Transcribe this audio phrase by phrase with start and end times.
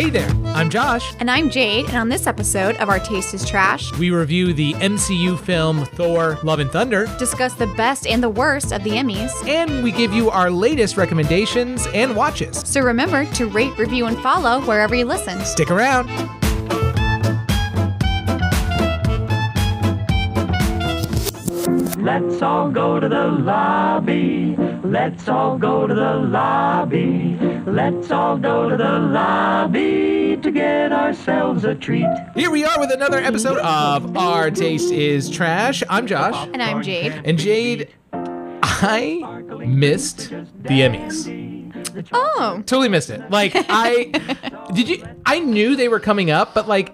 [0.00, 1.12] Hey there, I'm Josh.
[1.20, 4.72] And I'm Jade, and on this episode of Our Taste is Trash, We review the
[4.72, 9.30] MCU film Thor Love and Thunder, discuss the best and the worst of the Emmys.
[9.46, 12.62] and we give you our latest recommendations and watches.
[12.64, 15.38] So remember to rate, review, and follow wherever you listen.
[15.44, 16.08] Stick around.
[22.10, 24.56] Let's all go to the lobby.
[24.82, 27.38] Let's all go to the lobby.
[27.66, 32.08] Let's all go to the lobby to get ourselves a treat.
[32.34, 35.84] Here we are with another episode of Our Taste is Trash.
[35.88, 36.48] I'm Josh.
[36.52, 37.12] And I'm Jade.
[37.24, 39.20] And Jade, I
[39.64, 42.08] missed the Emmys.
[42.12, 43.30] Oh, Totally missed it.
[43.30, 44.06] Like I
[44.74, 46.92] did you I knew they were coming up, but like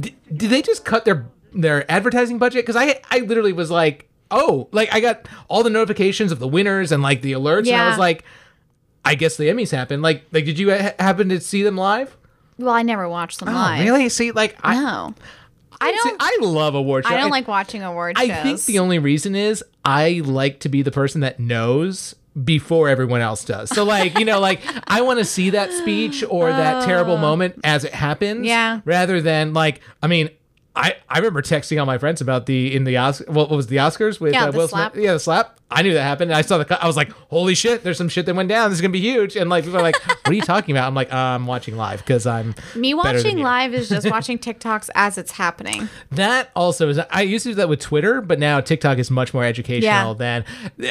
[0.00, 4.07] d- did they just cut their their advertising budget cuz I I literally was like,
[4.30, 7.76] "Oh, like I got all the notifications of the winners and like the alerts and
[7.76, 8.24] I was like,
[9.04, 10.02] I guess the Emmys happened.
[10.02, 12.16] Like like did you ha- happen to see them live?
[12.58, 13.84] well, I never watched them Oh, live.
[13.84, 14.08] really?
[14.08, 15.14] See, like I No.
[15.80, 16.16] I don't.
[16.18, 17.12] I love award shows.
[17.12, 18.42] I don't like watching award I shows.
[18.42, 23.20] think the only reason is I like to be the person that knows before everyone
[23.20, 23.70] else does.
[23.70, 27.18] So like, you know, like I want to see that speech or that terrible oh.
[27.18, 28.40] moment as it happens.
[28.40, 28.48] Oh.
[28.48, 28.80] Yeah.
[28.84, 30.30] Rather than like, I mean,
[30.80, 33.76] I, I remember texting all my friends about the in the Oscar what was the
[33.76, 34.92] Oscars with Yeah, uh, the Will slap.
[34.92, 35.04] Smith.
[35.04, 35.58] Yeah, the slap.
[35.70, 36.30] I knew that happened.
[36.30, 36.64] And I saw the.
[36.64, 36.82] cut.
[36.82, 37.82] I was like, "Holy shit!
[37.82, 38.70] There's some shit that went down.
[38.70, 40.86] This is gonna be huge." And like people are like, "What are you talking about?"
[40.86, 44.38] I'm like, uh, "I'm watching live because I'm Me watching you." live is just watching
[44.38, 45.88] TikToks as it's happening.
[46.12, 46.98] That also is.
[47.10, 49.82] I used to do that with Twitter, but now TikTok is much more educational
[50.12, 50.14] Yeah.
[50.14, 50.44] than.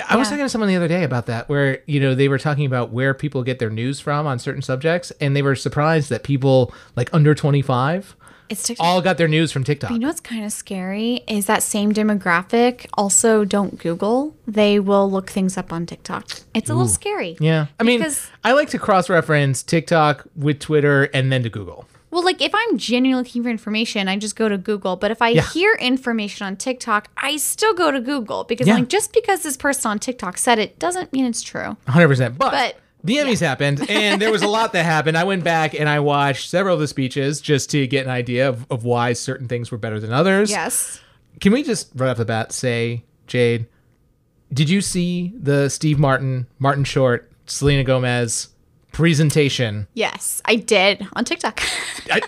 [0.07, 0.31] I was Yeah.
[0.31, 2.91] talking to someone the other day about that, where you know they were talking about
[2.91, 6.72] where people get their news from on certain subjects, and they were surprised that people
[6.95, 8.16] like under twenty five
[8.50, 8.86] It's TikTok.
[8.86, 9.92] all got their news from TikTok.
[9.92, 14.36] You know what's kind of scary is that same demographic also don't Google.
[14.48, 16.28] They will look things up on TikTok.
[16.53, 17.38] It's a little scary.
[17.40, 18.06] yeah, I mean,
[18.44, 21.88] I like to cross reference TikTok with Twitter and then to Google.
[22.09, 24.95] Well, like if I'm genuinely looking for information, I just go to Google.
[24.95, 25.42] But if I Yeah.
[25.50, 28.75] hear information on TikTok, I still go to Google because Yeah.
[28.75, 31.75] like just because this person on TikTok said it doesn't mean it's true.
[31.86, 35.18] 100 percent but, But- the emmys happened and there was a lot that happened.
[35.18, 38.47] I went back and i watched several of the speeches just to get an idea
[38.50, 40.51] of, of why certain things were better than others.
[40.51, 41.00] Yes.
[41.40, 43.66] can we just right off the bat say jade
[44.53, 48.50] did you see the steve martin martin short selena gomez
[48.91, 49.88] presentation?
[49.94, 51.62] Yes, I did on TikTok.
[52.12, 52.22] I,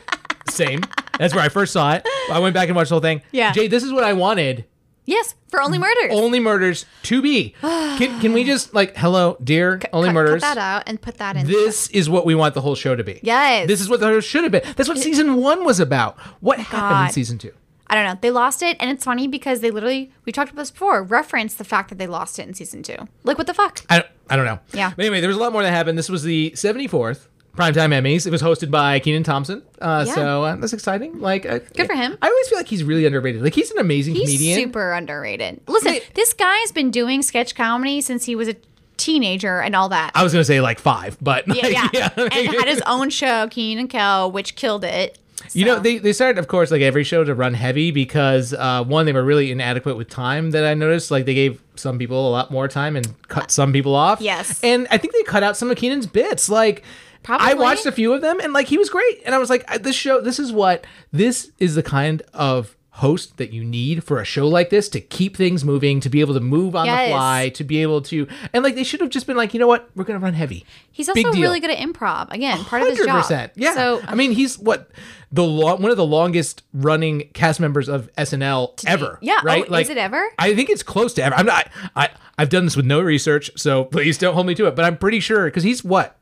[0.49, 0.81] same.
[1.17, 2.07] That's where i first saw it.
[2.31, 3.21] I went back and watched the whole thing.
[3.31, 3.51] Yeah.
[3.51, 4.65] jade this is what i wanted
[5.09, 6.11] yes, for only murders.
[6.11, 10.55] only murders to be can, can we just like hello dear only cut, murders Cut
[10.55, 11.47] that out and put that in.
[11.47, 13.19] This is what we want the whole show to be.
[13.23, 13.67] Yes.
[13.67, 14.63] This is what the show should have been.
[14.75, 16.19] That's what season one was about.
[16.39, 17.53] What oh happened in season two?
[17.87, 18.19] I don't know.
[18.21, 21.01] They lost it, and it's funny because they literally we talked about this before.
[21.01, 23.07] Reference the fact that they lost it in season two.
[23.23, 23.83] Like what the fuck?
[23.89, 24.59] I don't, I don't know.
[24.73, 24.93] Yeah.
[24.95, 25.97] But anyway, there was a lot more that happened.
[25.97, 28.25] This was the 74th Primetime Emmys.
[28.25, 29.61] It was hosted by Kenan Thompson.
[29.81, 30.15] Uh, Yeah.
[30.15, 31.19] So uh, that's exciting.
[31.19, 32.17] Like, uh, Good for him.
[32.21, 33.41] I always feel like he's really underrated.
[33.41, 34.59] Like, he's an amazing He's comedian.
[34.59, 35.59] super underrated.
[35.67, 38.55] Listen, this guy's been doing sketch comedy since he was a
[38.97, 40.11] teenager and all that.
[40.15, 42.09] I was going to say like five, but yeah, yeah.
[42.15, 45.17] like, and had his own show, Kenan and Kel, which killed it.
[45.53, 48.83] You know, they, they started, of course, like every show to run heavy because uh,
[48.83, 50.51] one, they were really inadequate with time.
[50.51, 53.71] That I noticed, like they gave some people a lot more time and cut some
[53.71, 54.19] people off.
[54.21, 54.59] Yes.
[54.63, 56.49] and I think they cut out some of Kenan's bits.
[56.49, 56.83] Like,
[57.27, 59.21] I watched a few of them, and like he was great.
[59.25, 63.37] And I was like, this show, this is what this is the kind of host
[63.37, 66.33] that you need for a show like this to keep things moving, to be able
[66.33, 67.07] to move on Yes.
[67.07, 69.59] the fly, to be able to, and like they should have just been like, you
[69.59, 70.65] know what, we're gonna run heavy.
[70.91, 72.29] He's also really good at improv.
[72.31, 73.23] Again, part of his job.
[73.23, 73.51] 100%.
[73.55, 73.73] Yeah.
[73.73, 74.89] So I mean, he's what
[75.31, 79.17] the long, one of the longest running cast members of SNL ever.
[79.21, 79.37] Yeah.
[79.41, 79.65] Oh, right.
[79.69, 80.29] Oh, is it ever?
[80.37, 81.35] I think it's close to ever.
[81.35, 81.69] I'm not.
[81.95, 84.75] I I've done this with no research, so please don't hold me to it.
[84.75, 86.17] But I'm pretty sure because he's what.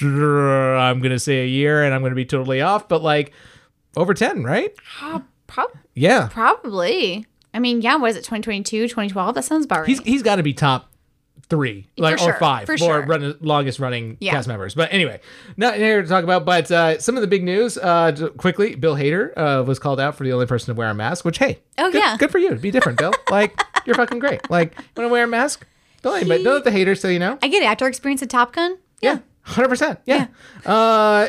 [0.00, 3.32] I'm gonna say a year, and I'm gonna be totally off, but like
[3.96, 4.74] over ten, right?
[5.46, 6.28] prob- Yeah.
[6.30, 7.26] probably.
[7.52, 7.96] I mean, yeah.
[7.96, 8.20] What is it?
[8.24, 9.34] 2022, 2012?
[9.36, 9.88] That sounds about right.
[9.88, 10.90] He's he's got to be top
[11.48, 13.02] three, like or sure, five, for sure.
[13.02, 14.32] run, longest running Yeah.
[14.32, 14.74] cast members.
[14.74, 15.20] But anyway,
[15.56, 16.44] not here to talk about.
[16.44, 20.16] But uh, some of the big news, uh, quickly, Bill Hader uh, was called out
[20.16, 21.24] for the only person to wear a mask.
[21.24, 22.16] Which hey, Oh, good, yeah.
[22.16, 22.54] good for you.
[22.56, 23.12] Be different, Bill.
[23.30, 24.50] like you're fucking great.
[24.50, 25.64] Like want to wear a mask?
[26.02, 27.38] Don't anybody, don't let the haters say you know.
[27.40, 27.66] I get it.
[27.66, 28.78] After experience at Top Gun.
[29.04, 30.00] Yeah, hundred percent.
[30.06, 30.26] Yeah.
[30.64, 31.28] Uh,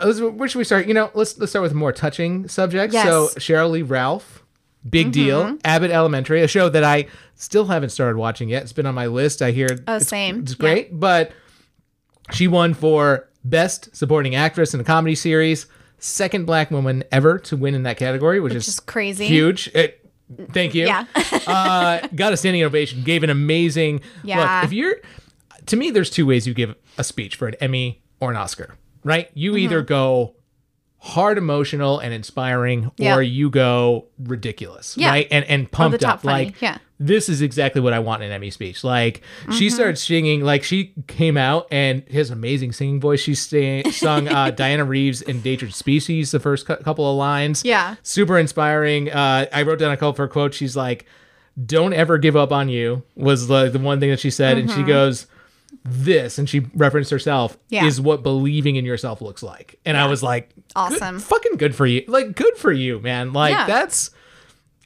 [0.00, 0.86] where should we start?
[0.86, 2.94] You know, let's let's start with more touching subjects.
[2.94, 3.06] Yes.
[3.06, 4.42] So Cheryl Lee Ralph,
[4.88, 5.12] big Mm-hmm.
[5.12, 5.58] deal.
[5.64, 8.62] Abbott Elementary, a show that I still haven't started watching yet.
[8.62, 9.42] It's been on my list.
[9.42, 10.40] I hear Oh, it's, same.
[10.40, 10.56] It's Yeah.
[10.58, 11.32] great, but
[12.32, 15.66] she won for best supporting actress in a comedy series.
[15.98, 19.26] Second black woman ever to win in that category, which, Which is crazy.
[19.26, 19.68] huge.
[19.74, 20.04] It,
[20.52, 20.86] thank you.
[20.86, 21.04] Yeah.
[21.46, 23.02] uh, got a standing ovation.
[23.04, 24.40] Gave an amazing Yeah.
[24.40, 24.64] look.
[24.64, 24.96] If you're,
[25.66, 28.76] to me, there's two ways you give a speech for an Emmy or an Oscar.
[29.04, 29.30] right?
[29.34, 29.58] You Mm-hmm.
[29.58, 30.34] either go
[30.98, 33.16] hard emotional and inspiring Yeah.
[33.16, 35.10] or you go ridiculous, Yeah.
[35.10, 35.26] right?
[35.32, 36.78] And and pumped up funny, like yeah.
[37.00, 38.84] this is exactly what I want in an Emmy speech.
[38.84, 39.74] Like she Mm-hmm.
[39.74, 43.18] started singing, like she came out and his amazing singing voice.
[43.20, 47.64] She sang, sung uh, Diana Reeves' "Endangered Species" the first cou- couple of lines.
[47.64, 47.96] Yeah.
[48.04, 49.10] super inspiring.
[49.10, 50.56] Uh, I wrote down a couple of her quotes.
[50.56, 51.06] She's like,
[51.66, 54.70] "Don't ever give up on you." Was like the one thing that she said, and
[54.70, 55.26] she goes.
[55.84, 57.58] This and she referenced herself.
[57.68, 57.84] Yeah.
[57.86, 61.18] is what believing in yourself looks like, and I was like, good- Awesome.
[61.18, 63.32] fucking good for you, like good for you, man.
[63.32, 63.66] Like Yeah.
[63.66, 64.10] that's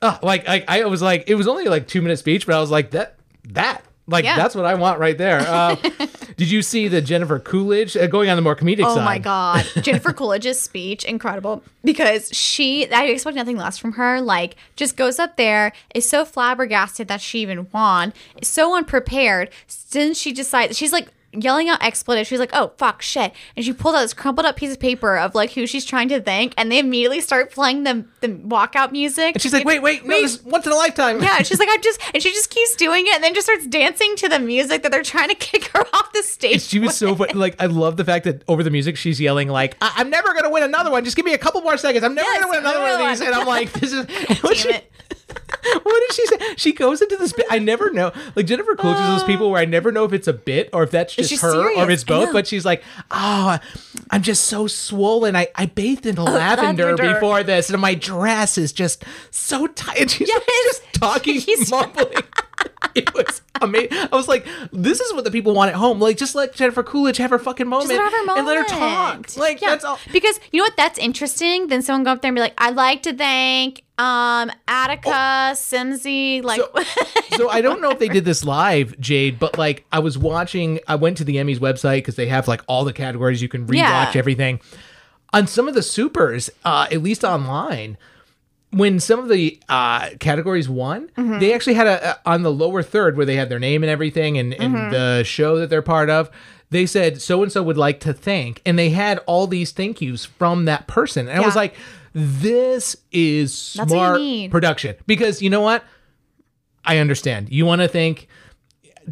[0.02, 2.60] uh, like I, I was like it was only like two minute speech, but I
[2.60, 3.18] was like that
[3.50, 4.36] that like Yeah.
[4.36, 5.40] that's what I want right there.
[5.40, 5.76] Uh,
[6.36, 9.04] did you see the Jennifer Coolidge uh, going on the more comedic Oh side?
[9.04, 14.20] my god, Jennifer Coolidge's speech incredible because she I expect nothing less from her.
[14.20, 18.12] Like just goes up there, is so flabbergasted that she even won,
[18.42, 19.50] so unprepared.
[19.90, 21.08] Then she decides she's like
[21.40, 22.28] yelling out expletives.
[22.28, 25.16] She's like, "Oh fuck, shit!" And she pulled out this crumpled up piece of paper
[25.16, 28.92] of like who she's trying to thank, and they immediately start playing the the walkout
[28.92, 29.34] music.
[29.34, 31.22] And she's like, wait, wait, no, this is once in a lifetime.
[31.22, 33.66] Yeah, she's like, I'm just, and she just keeps doing it, and then just starts
[33.66, 36.62] dancing to the music that they're trying to kick her off the stage.
[36.62, 37.28] She was so fun.
[37.34, 40.32] like I love the fact that over the music she's yelling like I- I'm never
[40.34, 41.04] gonna win another one.
[41.04, 42.04] Just give me a couple more seconds.
[42.04, 43.20] I'm never Yes, gonna win another one of these.
[43.20, 44.06] And I'm like, this is
[45.62, 45.84] what she, Damn it.
[45.84, 46.54] what did she say?
[46.56, 47.46] She goes into this bit.
[47.50, 48.12] I never know.
[48.34, 49.26] Like Jennifer Coolidge is those uh.
[49.26, 51.82] people where I never know if it's a bit or if that's just her or
[51.84, 52.32] if it's both.
[52.32, 53.58] But she's like, oh,
[54.10, 55.36] I'm just so swollen.
[55.36, 57.14] I, I bathed in lavender, lavender.
[57.14, 59.98] before this, and my dress is just so tight.
[60.00, 60.78] And she's like, Yes.
[60.80, 62.14] just talking, She's- mumbling.
[62.94, 63.88] it was amazing.
[63.92, 66.00] I was like, this is what the people want at home.
[66.00, 68.56] Like, just let Jennifer Coolidge have her fucking moment, Just let her her and let
[68.58, 69.36] her talk.
[69.36, 69.70] Like, Yeah.
[69.70, 69.98] that's all.
[70.12, 70.76] Because you know what?
[70.76, 71.68] That's interesting.
[71.68, 76.42] Then someone go up there and be like, "I'd like to thank um Attica Simsy."
[76.42, 79.98] Like, So, so I don't know if they did this live, Jade, but like I
[79.98, 83.42] was watching, I went to the Emmys website because they have like all the categories
[83.42, 84.12] you can rewatch Yeah.
[84.14, 84.60] everything.
[85.32, 87.98] On some of the supers, uh, at least online,
[88.72, 91.38] when some of the uh, categories won, Mm-hmm.
[91.38, 93.90] they actually had a, a on the lower third where they had their name and
[93.90, 94.90] everything and, and Mm-hmm.
[94.92, 96.30] the show that they're part of.
[96.70, 100.00] They said so and so would like to thank, and they had all these thank
[100.00, 101.74] yous from that person, and I was like,
[102.12, 105.84] "This is That's what you smart production." Because you know what,
[106.84, 107.50] I understand.
[107.50, 108.26] You want to thank.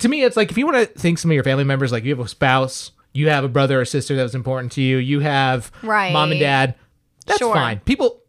[0.01, 2.03] To me, it's like if you want to thank some of your family members, like
[2.03, 4.97] you have a spouse, you have a brother or sister that was important to you,
[4.97, 6.13] you have Right.
[6.13, 6.75] mom and dad.
[7.27, 7.55] That's Sure.
[7.55, 7.79] fine.
[7.85, 8.21] People,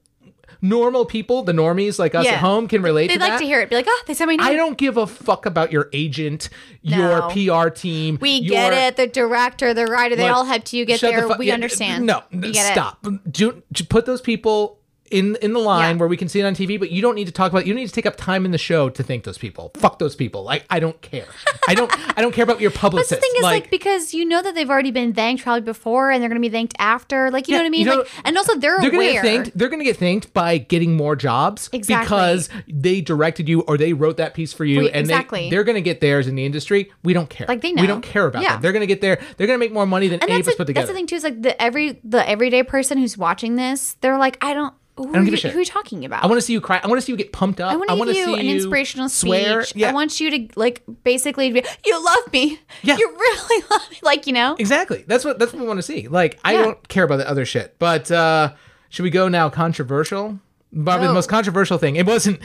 [0.69, 2.33] normal people, the normies like us Yeah.
[2.33, 3.39] at home can relate they'd to like that.
[3.39, 3.69] to hear it.
[3.69, 6.50] Be like, "Oh, they said my name." I don't give a fuck about your agent,
[6.81, 8.17] your PR team.
[8.21, 8.95] we your, get it.
[8.97, 11.29] The director, the writer, they Look, all helped you get shut the there.
[11.29, 12.06] fu- we yeah, understand.
[12.06, 13.06] No, we get stop.
[13.29, 14.79] Do, do put those people
[15.11, 15.99] in in the line Yeah.
[15.99, 17.65] where we can see it on TV, but you don't need to talk about.
[17.67, 19.71] You don't need to take up time in the show to thank those people.
[19.77, 20.43] Fuck those people.
[20.43, 21.25] Like I don't care.
[21.67, 21.91] I don't.
[22.17, 23.09] I don't care about your publicist.
[23.15, 26.11] But the thing is, like, because you know that they've already been thanked probably before,
[26.11, 27.29] and they're going to be thanked after.
[27.31, 27.79] Like, you Yeah, know what I mean?
[27.81, 29.21] you know, like, and also they're, they're gonna aware.
[29.21, 29.57] get thanked.
[29.57, 32.05] They're gonna get thanked by getting more jobs Exactly.
[32.05, 35.41] because they directed you or they wrote that piece for you, Wait, and exactly.
[35.41, 36.91] they they're gonna get theirs in the industry.
[37.03, 37.45] We don't care.
[37.47, 37.81] Like, they know.
[37.81, 38.53] We don't care about Yeah.
[38.53, 38.61] that.
[38.61, 39.19] They're gonna get there.
[39.37, 40.85] They're gonna make more money than and any of us put together.
[40.87, 41.15] that's the thing too.
[41.15, 44.73] Is like the every the everyday person who's watching this, they're like, I don't.
[44.97, 45.51] Who, don't are give a you, shit.
[45.51, 46.24] who are you talking about?
[46.24, 46.80] I want to see you cry.
[46.81, 47.74] I want to see you get pumped up.
[47.74, 49.63] I want to give you see an inspirational swear.
[49.63, 49.81] speech.
[49.81, 52.59] Yeah, I want you to like basically be, you love me.
[52.81, 52.95] Yeah.
[52.97, 53.97] You really love me.
[54.03, 54.56] Like, you know?
[54.57, 55.03] exactly.
[55.07, 56.08] That's what that's what we want to see.
[56.08, 56.63] Like I Yeah.
[56.63, 57.75] don't care about the other shit.
[57.77, 58.53] But uh
[58.89, 59.50] should we go now?
[59.50, 60.39] Controversial.
[60.72, 61.96] Probably the most controversial thing.
[61.98, 62.39] It wasn't.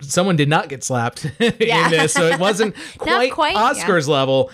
[0.00, 1.86] Someone did not get slapped Yeah.
[1.86, 3.72] in this, so it wasn't quite, quite, yeah.
[3.72, 4.50] Oscars level.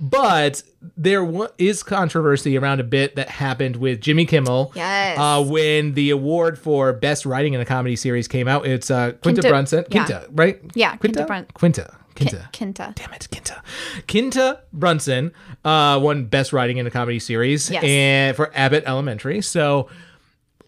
[0.00, 0.62] But
[0.96, 4.72] there wa- is controversy around a bit that happened with Jimmy Kimmel.
[4.74, 5.18] Yes.
[5.18, 9.12] Uh, when the award for best writing in a comedy series came out, it's uh,
[9.22, 9.84] Quinta, Quinta- Brunson.
[9.90, 10.04] yeah.
[10.04, 10.60] Quinta, right?
[10.74, 11.18] Yeah, Quinta.
[11.20, 11.94] Quinta Brun- Quinta.
[12.14, 12.48] Quinta.
[12.52, 12.94] Kinta.
[12.96, 13.62] Damn it, Kinta.
[14.08, 15.32] Kinta Brunson
[15.64, 17.84] uh, won Best Writing in a Comedy Series Yes.
[17.84, 19.40] and for Abbott Elementary.
[19.40, 19.88] So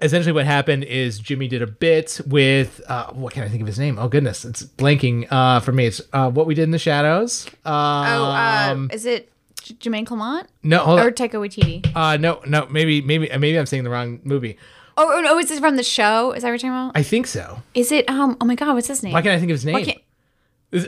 [0.02, 3.66] essentially, what happened is Jimmy did a bit with uh, what can I think of
[3.66, 3.98] his name?
[3.98, 5.86] Oh goodness, it's blanking uh, for me.
[5.86, 7.46] It's uh, what we did in the shadows.
[7.64, 9.30] Um, Oh, uh, is it
[9.62, 10.48] J- Jermaine Clement?
[10.62, 11.12] no, hold Or on.
[11.12, 11.90] Taika Waititi?
[11.94, 14.56] Uh, no, no, maybe, maybe, maybe I'm saying the wrong movie.
[14.96, 16.32] Oh, oh, no, is this from the show?
[16.32, 16.92] Is that what you're talking about?
[16.94, 17.62] I think so.
[17.74, 19.12] Is it, um, oh my God, what's his name?
[19.14, 19.84] Why can't I think of his name?
[19.84, 19.98] can't-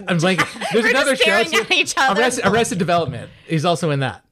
[0.09, 0.73] I'm blanking.
[0.73, 1.23] There's another show.
[1.43, 2.21] staring at each other.
[2.21, 3.31] Arrested, Arrested Development.
[3.47, 4.25] He's also in that.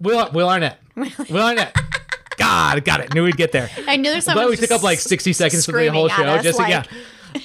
[0.00, 0.78] Will Will Arnett.
[0.96, 1.74] Will Arnett.
[2.38, 3.12] God, got it.
[3.14, 3.68] Knew we'd get there.
[3.86, 4.42] I knew there's something.
[4.44, 6.24] But we took up like 60 seconds for the whole show.
[6.24, 6.82] us, Just like- yeah.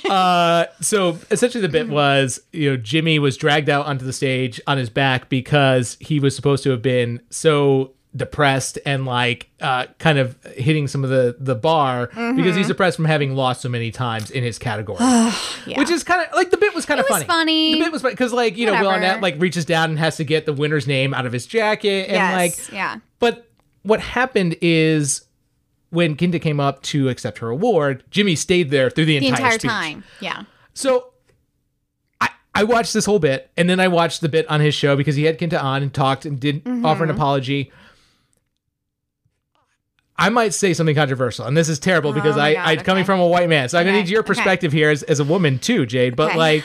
[0.10, 4.60] Uh, so essentially, the bit was you know Jimmy was dragged out onto the stage
[4.66, 9.86] on his back because he was supposed to have been so depressed and like uh,
[10.00, 12.58] kind of hitting some of the the bar because Mm-hmm.
[12.58, 15.00] he's depressed from having lost so many times in his category.
[15.66, 15.78] Yeah.
[15.80, 17.26] Which is kind of like the bit was kind of funny.
[17.26, 17.74] funny.
[17.74, 19.06] The bit was funny because like you know Will Whatever.
[19.06, 22.08] Arnett like reaches down and has to get the winner's name out of his jacket
[22.08, 22.36] and yes,
[22.70, 22.98] like yeah.
[23.20, 23.50] but
[23.84, 25.26] what happened is
[25.90, 29.54] when Kinta came up to accept her award, Jimmy stayed there through the, The entire,
[29.54, 30.04] entire time.
[30.20, 30.44] Yeah.
[30.74, 31.14] So
[32.20, 34.96] I I watched this whole bit and then I watched the bit on his show
[34.96, 36.86] because he had Kinta on and talked and did Mm-hmm.
[36.86, 37.72] offer an apology.
[40.16, 43.04] I might say something controversial, and this is terrible because Oh I, God, I coming
[43.04, 44.28] from a white man, so I'm gonna need your okay.
[44.28, 46.16] perspective here as, as a woman too, Jade.
[46.16, 46.38] But Okay.
[46.38, 46.64] like,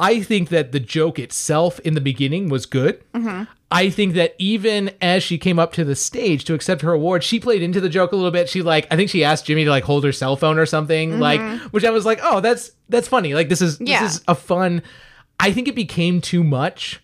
[0.00, 3.02] I think that the joke itself in the beginning was good.
[3.12, 3.44] Mm-hmm.
[3.72, 7.22] I think that even as she came up to the stage to accept her award,
[7.22, 8.48] she played into the joke a little bit.
[8.48, 11.20] She like, I think she asked Jimmy to like hold her cell phone or something,
[11.20, 11.40] like,
[11.72, 13.34] which I was like, oh, that's that's funny.
[13.34, 13.86] Like this is Mm-hmm.
[13.86, 14.02] Yeah.
[14.02, 14.82] this is a fun.
[15.38, 17.00] I think it became too much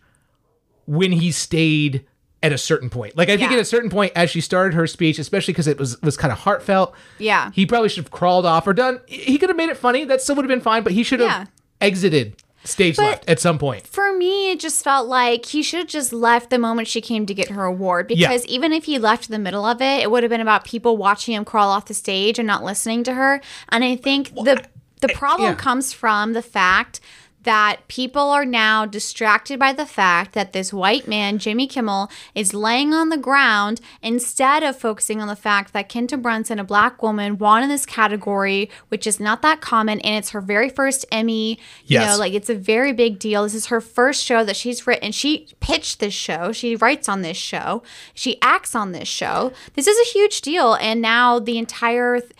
[0.87, 2.05] when he stayed
[2.43, 3.17] at a certain point.
[3.17, 5.79] Like I think at a certain point, as she started her speech, especially because it
[5.79, 6.95] was was kind of heartfelt.
[7.19, 7.51] Yeah.
[7.53, 9.01] he probably should have crawled off or done.
[9.07, 10.05] He could have made it funny.
[10.05, 10.83] That still would have been fine.
[10.83, 11.45] But he should have Yeah.
[11.81, 13.87] exited stage But- left at some point.
[13.87, 17.27] For me, it just felt like he should have just left the moment she came
[17.27, 18.11] to get her award.
[18.11, 18.29] Yeah.
[18.29, 20.97] Because even if he left the middle of it, it would have been about people
[20.97, 23.41] watching him crawl off the stage and not listening to her.
[23.69, 24.65] And I think the
[25.01, 25.55] the problem yeah.
[25.57, 27.01] comes from the fact
[27.47, 32.53] that people are now distracted by the fact that this white man, Jimmy Kimmel, is
[32.53, 37.03] laying on the ground instead of focusing on the fact that Kinta Brunson, a black
[37.03, 41.07] woman, won in this category, which is not that common, and it's her very first
[41.11, 41.53] Emmy.
[41.87, 42.13] You Yes.
[42.13, 43.45] know, like it's a very big deal.
[43.45, 45.13] This is her first show that she's written.
[45.13, 46.53] She pitched this show.
[46.53, 47.83] She writes on this show.
[48.13, 49.53] She acts on this show.
[49.75, 50.75] This is a huge deal.
[50.75, 52.33] And now the entire, th-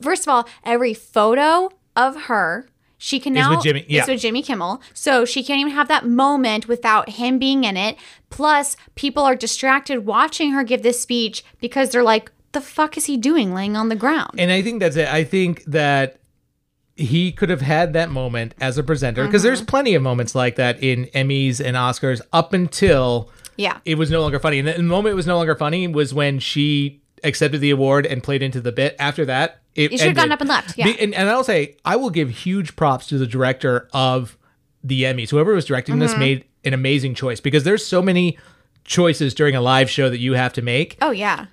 [0.00, 2.66] first of all, every photo of her.
[3.02, 4.02] She can now with Jimmy- yeah.
[4.02, 7.78] is with Jimmy Kimmel, so she can't even have that moment without him being in
[7.78, 7.96] it.
[8.28, 13.06] Plus, people are distracted watching her give this speech because they're like, "The fuck is
[13.06, 15.08] he doing, laying on the ground?" And I think that's it.
[15.08, 16.20] I think that
[16.94, 19.48] he could have had that moment as a presenter because Mm-hmm.
[19.48, 24.10] there's plenty of moments like that in Emmys and Oscars up until yeah, it was
[24.10, 24.58] no longer funny.
[24.58, 28.22] And the moment it was no longer funny was when she accepted the award and
[28.22, 28.96] played into the bit.
[28.98, 30.88] After that, it You should have gotten up and left, yeah.
[30.88, 34.36] And, and I'll say I will give huge props to the director of
[34.82, 35.30] the Emmys.
[35.30, 36.20] Whoever was directing this Mm-hmm.
[36.20, 38.36] made an amazing choice because there's so many
[38.84, 41.46] choices during a live show that you have to make oh yeah,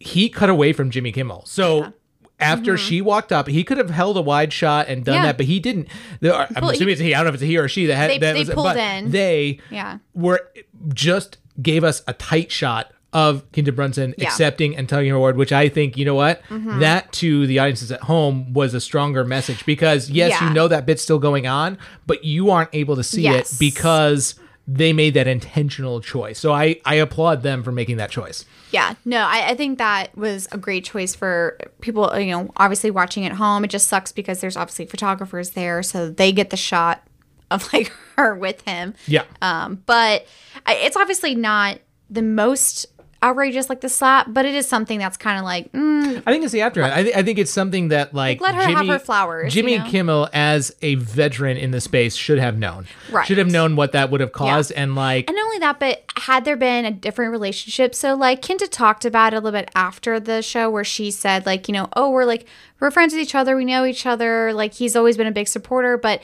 [0.00, 1.44] he cut away from Jimmy Kimmel.
[1.46, 1.92] So
[2.40, 5.22] after she walked up, he could have held a wide shot and done Mm-hmm.
[5.24, 5.26] Yeah.
[5.32, 5.88] that, but he didn't.
[6.20, 7.14] There are, I'm Pull- assuming it's he.
[7.14, 8.76] I don't know if it's he or she that had They- that they was, pulled
[8.76, 9.10] in.
[9.10, 9.98] They Yeah.
[10.14, 10.48] were
[10.94, 14.24] just gave us a tight shot of Kinta Brunson Yeah.
[14.26, 14.32] Mm-hmm.
[14.32, 17.90] accepting and telling her award, which I think you know what that to the audiences
[17.90, 20.48] at home was a stronger message because yes, Yeah.
[20.48, 23.54] you know that bit's still going on, but you aren't able to see Yes.
[23.54, 24.34] it because
[24.70, 26.38] they made that intentional choice.
[26.38, 28.44] So I I applaud them for making that choice.
[28.70, 32.90] Yeah, no, I, I think that was a great choice for people, you know, obviously
[32.90, 33.64] watching at home.
[33.64, 37.02] It just sucks because there's obviously photographers there, so they get the shot
[37.50, 38.92] of like her with him.
[39.06, 39.22] Yeah.
[39.40, 40.26] Um, but
[40.66, 41.78] I- it's obviously not
[42.10, 42.84] the most
[43.22, 46.44] outrageous like the slap, but it is something that's kind of like, mm, I think
[46.44, 46.92] it's the aftermath.
[46.96, 49.72] I, th- I think it's something that like, Like, let her have her flowers, Jimmy
[49.72, 49.90] you know?
[49.90, 52.86] Kimmel, as a veteran in the space, should have known.
[53.10, 53.26] Right.
[53.26, 56.04] Should have known what that would have caused, and like, And not only that, but
[56.16, 57.94] had there been a different relationship?
[57.94, 61.46] So, like, Kinta talked about it a little bit after the show where she said,
[61.46, 62.46] like, you know, oh, we're like,
[62.80, 63.56] we're friends with each other.
[63.56, 64.52] We know each other.
[64.52, 66.22] Like, he's always been a big supporter, but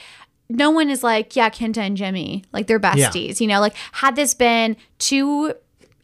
[0.49, 3.61] no one is like, yeah, Kinta and Jimmy, like, they're besties, you know?
[3.61, 5.55] Like, had this been two,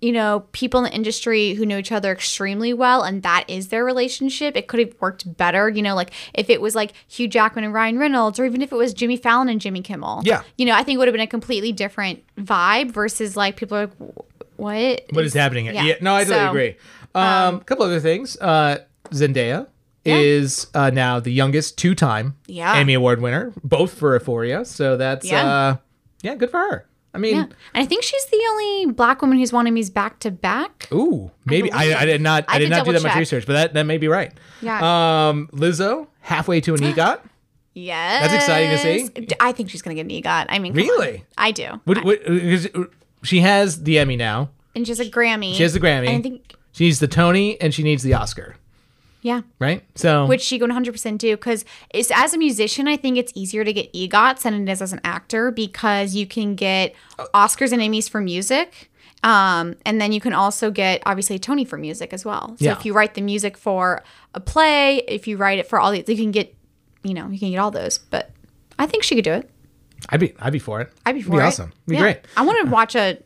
[0.00, 3.69] you know, people in the industry who know each other extremely well and that is
[3.69, 5.69] their relationship, it could have worked better.
[5.69, 8.73] You know, like, if it was like Hugh Jackman and Ryan Reynolds, or even if
[8.73, 10.23] it was Jimmy Fallon and Jimmy Kimmel.
[10.25, 10.42] Yeah.
[10.57, 13.76] You know, I think it would have been a completely different vibe versus like people
[13.76, 13.99] are like,
[14.57, 15.02] what?
[15.12, 15.66] what is happening?
[15.66, 15.83] Yeah.
[15.85, 15.95] yeah.
[16.00, 16.76] no, I totally So, agree.
[17.14, 18.37] Um, a couple other things.
[18.40, 18.78] Uh,
[19.11, 19.66] Zendaya
[20.04, 22.75] is uh, now the youngest two-time Yeah.
[22.76, 24.64] Emmy Award winner, both for Euphoria.
[24.64, 25.45] So that's Yeah.
[25.45, 25.76] uh,
[26.23, 26.87] yeah, good for her.
[27.12, 27.43] I mean, Yeah.
[27.43, 30.88] And I think she's the only black woman who's won Emmys back to back.
[30.93, 33.55] Ooh, maybe I, I, did not I, I did not do that much research, but
[33.55, 34.33] that, that may be right.
[34.62, 35.29] Yeah.
[35.29, 37.21] Um, Lizzo halfway to an EGOT.
[37.73, 38.23] Yes.
[38.23, 39.29] That's exciting to see.
[39.38, 40.47] I think she's going to get an EGOT.
[40.49, 40.88] I mean, come on.
[40.88, 41.25] Really?
[41.38, 41.81] I do.
[41.85, 42.00] What,
[43.23, 44.50] she has the Emmy now.
[44.75, 45.55] And she has a Grammy.
[45.55, 46.09] She has the Grammy.
[46.09, 48.57] And I think, She needs the Tony and she needs the Oscar,
[49.23, 49.43] yeah.
[49.59, 49.83] right?
[49.95, 53.73] So Which she can 100% do because as a musician, I think it's easier to
[53.73, 56.95] get EGOTs than it is as an actor because you can get
[57.35, 58.91] Oscars and Emmys for music.
[59.23, 62.57] Um, and then you can also get obviously Tony for music as well.
[62.59, 62.73] So Yeah.
[62.73, 64.03] if you write the music for
[64.35, 66.55] a play, if you write it for all these, you can get,
[67.03, 67.99] you know, you can get all those.
[67.99, 68.31] But
[68.79, 69.50] I think she could do it.
[70.09, 70.91] I'd be I'd be for it.
[71.05, 71.47] I'd be for It'd for it.
[71.49, 71.67] awesome.
[71.69, 72.00] It'd be Yeah.
[72.00, 72.19] great.
[72.37, 73.19] I want to watch a,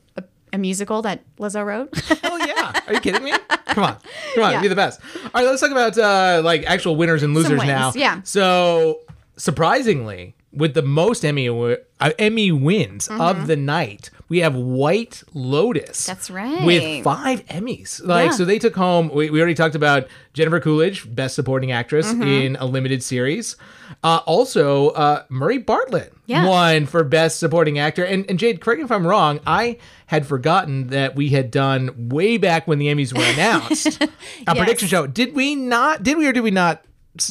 [0.55, 1.89] a, musical that Lizzo wrote.
[2.25, 2.81] Oh yeah.
[2.87, 3.33] Are you kidding me?
[3.67, 3.97] Come on.
[4.35, 4.61] Come on, Yeah.
[4.63, 5.01] be the best.
[5.25, 7.93] All right, let's talk about uh like actual winners and losers now.
[7.95, 8.21] yeah.
[8.25, 9.01] So
[9.37, 11.77] surprisingly, with the most Emmy uh,
[12.19, 13.21] Emmy wins Mm-hmm.
[13.21, 16.07] of the night, we we have White Lotus.
[16.07, 16.65] That's right.
[16.67, 18.05] With five Emmys.
[18.05, 18.37] Like, Yeah.
[18.37, 22.23] so they took home, we, we already talked about Jennifer Coolidge, Best Supporting Actress Mm-hmm.
[22.25, 23.55] in a limited series.
[24.03, 26.49] Uh, also, uh, Murray Bartlett Yeah.
[26.49, 28.03] won for Best Supporting Actor.
[28.05, 32.09] And, and Jade, correct me if I'm wrong, I had forgotten that we had done
[32.09, 34.09] way back when the Emmys were announced a
[34.49, 34.57] Yes.
[34.57, 35.07] prediction show.
[35.07, 36.85] Did we not, did we or did we not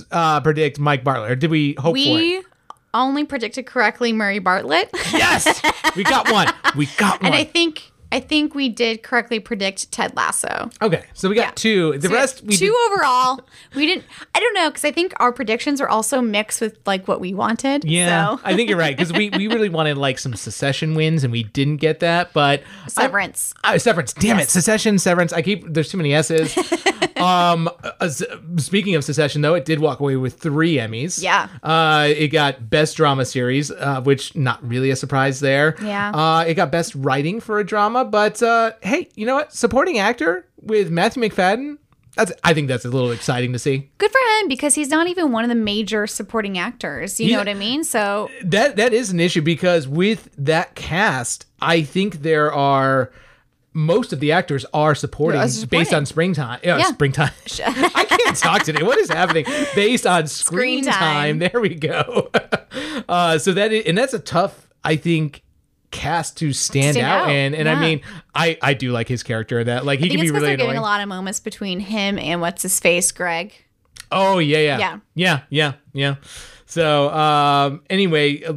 [0.10, 1.32] uh, predict Mike Bartlett?
[1.32, 2.46] Or did we hope for it?
[2.94, 4.90] Only predicted correctly Murray Bartlett.
[5.12, 5.62] Yes,
[5.96, 6.48] we got one.
[6.76, 7.28] We got one.
[7.34, 10.70] and I think I think we did correctly predict Ted Lasso.
[10.82, 11.52] okay, so we got Yeah.
[11.56, 11.98] two.
[11.98, 13.42] The So rest we two did, overall.
[13.76, 14.06] We didn't.
[14.36, 17.34] I don't know because I think our predictions are also mixed with like what we
[17.34, 17.84] wanted.
[17.86, 18.42] Yeah, So.
[18.44, 21.42] I think you're right because we, we really wanted like some Succession wins and we
[21.44, 22.32] didn't get that.
[22.34, 23.54] But Severance.
[23.64, 24.52] I, severance, damn it, Yes.
[24.52, 25.34] secession, severance.
[25.34, 26.56] I keep there's too many S's.
[27.18, 27.68] um,
[28.00, 28.10] uh,
[28.58, 31.22] speaking of Succession, though, it did walk away with three Emmys.
[31.22, 31.48] Yeah.
[31.64, 35.76] Uh, it got best drama series, uh, which not really a surprise there.
[35.82, 36.12] Yeah.
[36.12, 39.54] Uh, it got best writing for a drama, but uh, hey, you know what?
[39.54, 41.78] Supporting actor with Matthew Macfadyen.
[42.16, 43.90] That's I think that's a little exciting to see.
[43.98, 47.20] Good for him because he's not even one of the major supporting actors.
[47.20, 47.36] You Yeah.
[47.38, 47.84] know what I mean?
[47.84, 53.12] So that that is an issue because with that cast, I think there are
[53.76, 56.60] most of the actors are supporting Yeah, based on springtime.
[56.64, 56.84] Yeah, Yeah.
[56.94, 57.32] springtime.
[57.66, 58.84] I can't talk today.
[58.84, 59.46] What is happening?
[59.74, 61.40] Based on screen, Screen time.
[61.40, 61.40] time.
[61.40, 62.30] There we go.
[63.10, 65.42] uh, so that is, and that's a tough, I think,
[65.94, 67.22] cast to stand, Stand out.
[67.24, 68.02] out, And and I mean,
[68.36, 69.86] I I do like his character that.
[69.86, 70.68] Like he can be really they're annoying.
[70.72, 73.54] giving a lot of moments between him and what's his face, Greg.
[74.12, 75.00] Oh yeah, yeah, Yeah.
[75.16, 76.16] yeah, yeah, yeah.
[76.66, 78.52] So um, anyway, uh,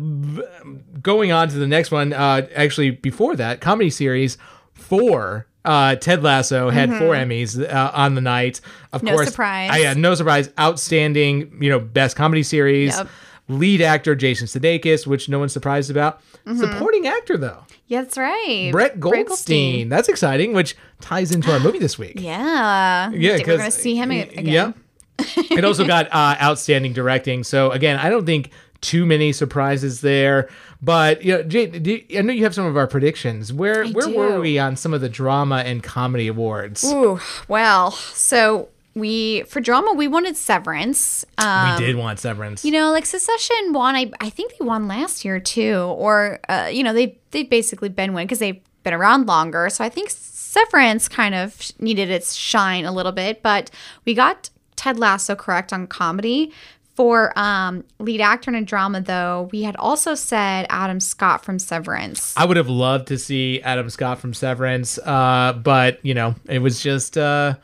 [1.02, 2.12] going on to the next one.
[2.12, 4.38] Uh, actually, before that, comedy series
[4.74, 5.46] four.
[5.64, 8.60] Uh, Ted Lasso had four Emmys uh, on the night.
[8.92, 9.06] Of Mm-hmm.
[9.08, 9.70] No course, surprise.
[9.72, 10.48] I, yeah, no surprise.
[10.60, 12.96] Outstanding, you know, best comedy series.
[12.96, 13.08] Yep.
[13.48, 16.20] Lead actor Jason Sudeikis, which no one's surprised about.
[16.46, 16.58] Mm-hmm.
[16.58, 18.70] Supporting actor though, Yeah, that's right.
[18.72, 19.88] Brett Goldstein.
[19.88, 22.14] That's exciting, which ties into our movie this week.
[22.20, 23.10] Yeah.
[23.10, 24.46] Yeah, we're gonna see him again.
[24.46, 24.72] Yeah.
[25.18, 27.44] it also got uh, outstanding directing.
[27.44, 30.48] So again, I don't think too many surprises there.
[30.82, 33.52] But you know, Jay, do you- I know you have some of our predictions.
[33.52, 36.84] Where I where were we on some of the drama and comedy awards?
[36.84, 41.24] Ooh, well, so we for drama we wanted Severance.
[41.38, 42.64] Um, we did want Severance.
[42.64, 43.94] You know, like Succession won.
[43.94, 47.90] I I think they won last year too, or uh, you know they they've basically
[47.90, 49.68] been win because they've been around longer.
[49.68, 53.70] So I think Severance kind of needed its shine a little bit, but
[54.06, 56.52] we got Ted Lasso correct on comedy.
[56.94, 61.58] For um, lead actor in a drama, though, we had also said Adam Scott from
[61.58, 62.34] Severance.
[62.38, 66.60] I would have loved to see Adam Scott from Severance, uh, but you know, it
[66.60, 67.18] was just.
[67.18, 67.56] Uh,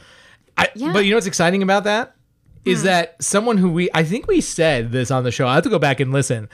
[0.57, 0.89] I, Yeah.
[0.89, 0.93] Hmm.
[0.93, 2.15] But you know what's exciting about that
[2.65, 5.47] is that someone who we I think we said this on the show.
[5.49, 6.49] I have to go back and listen,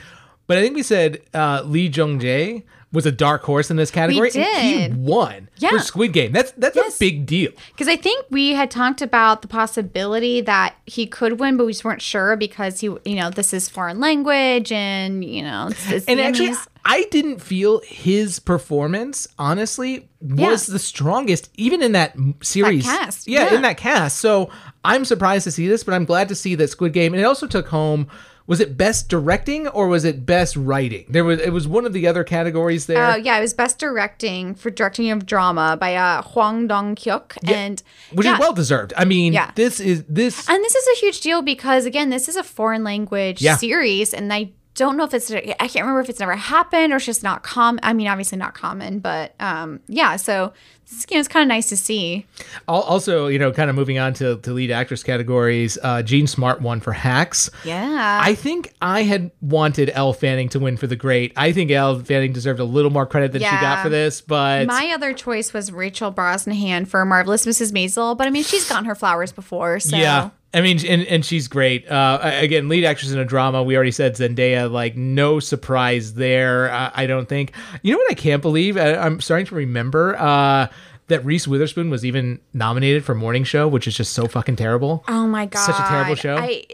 [0.47, 3.91] but I think we said uh, Lee Jung Jae was a dark horse in this
[3.91, 4.93] category, and did.
[4.95, 5.69] he won Yeah.
[5.69, 6.33] for Squid Game.
[6.33, 6.97] That's that's Yes.
[6.97, 7.53] a big deal.
[7.73, 11.73] Because I think we had talked about the possibility that he could win, but we
[11.73, 15.91] just weren't sure because he, you know, this is foreign language and, you know, it's,
[15.91, 16.55] it's And actually.
[16.91, 20.73] I didn't feel his performance, honestly, was Yeah.
[20.73, 22.85] the strongest, even in that series.
[22.85, 23.55] cast, Yeah, yeah.
[23.57, 24.19] in that cast.
[24.19, 24.49] So
[24.85, 27.13] I'm surprised to see this, but I'm glad to see that Squid Game.
[27.13, 28.09] And it also took home.
[28.47, 31.05] Was it best directing or was it best writing?
[31.11, 33.05] There was it was one of the other categories there.
[33.05, 37.37] Uh, yeah, it was best directing for directing of drama by uh, Hwang Dong Hyuk,
[37.47, 38.33] and which yeah.
[38.33, 38.95] is well deserved.
[38.97, 39.51] I mean, Yeah.
[39.55, 42.85] this is this And this is a huge deal because again, this is a foreign
[42.85, 43.59] language Yeah.
[43.59, 46.97] series, and I don't know if it's I can't remember if it's never happened or
[46.97, 47.81] it's just not common.
[47.83, 50.15] I mean, obviously not common, but um, yeah.
[50.15, 50.53] So
[50.89, 52.27] this, you know, it's kind of nice to see.
[52.69, 55.77] Also, you know, kind of moving on to, to lead actress categories.
[55.83, 57.51] Uh, Jean Smart won for Hacks.
[57.65, 61.33] Yeah, I think I had wanted Elle Fanning to win for The Great.
[61.37, 64.69] I think Elle Fanning deserved a little more credit than she got for this, but
[64.69, 67.73] My other choice was Rachel Brosnahan for Marvelous Mrs.
[67.73, 70.31] Maisel, but I mean, she's gotten her flowers before, so yeah.
[70.55, 71.87] I mean, and, and she's great.
[71.91, 73.63] Uh, again, lead actress in a drama.
[73.63, 74.71] We already said Zendaya.
[74.71, 76.73] Like, no surprise there.
[76.73, 77.53] Uh, I don't think.
[77.83, 78.11] You know what?
[78.11, 78.77] I can't believe.
[78.79, 80.69] I, I'm starting to remember uh,
[81.09, 85.05] that Reese Witherspoon was even nominated for Morning Show, which is just so fucking terrible.
[85.07, 86.37] Oh my god, Such a terrible show.
[86.39, 86.65] I,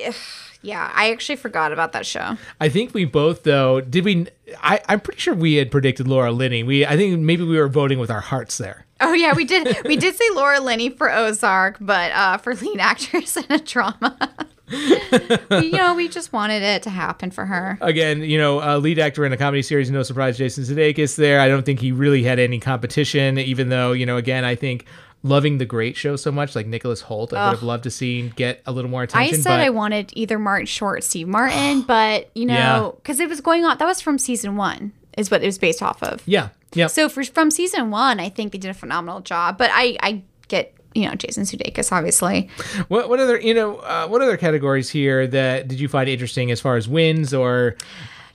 [0.64, 2.37] yeah, I actually forgot about that show.
[2.61, 3.81] I think we both though.
[3.81, 4.27] Did we?
[4.62, 6.62] I, I'm pretty sure we had predicted Laura Linney.
[6.62, 6.87] We.
[6.87, 8.87] I think maybe we were voting with our hearts there.
[9.00, 9.77] Oh yeah, we did.
[9.85, 14.16] we did say Laura Linney for Ozark, but uh, for lead actress in a drama,
[14.70, 17.77] you know, we just wanted it to happen for her.
[17.81, 21.40] again, you know, uh, lead actor in a comedy series, no surprise, Jason Sudeikis there.
[21.40, 24.87] I don't think he really had any competition, even though, you know, again, I think
[25.25, 28.29] loving the Great Show so much, like Nicholas Hoult, I would have loved to see
[28.37, 29.35] get a little more attention.
[29.35, 33.19] I said but I wanted either Martin Short, or Steve Martin, but you know, because
[33.19, 33.79] it was going on.
[33.79, 36.23] That was from season one, is what it was based off of.
[36.27, 36.51] Yeah.
[36.75, 36.89] Yeah.
[36.89, 39.59] So for, from season one, I think they did a phenomenal job.
[39.59, 42.51] But I, I get you know Jason Sudeikis obviously.
[42.89, 46.51] what what other you know uh, what other categories here that did you find interesting
[46.51, 47.77] as far as wins or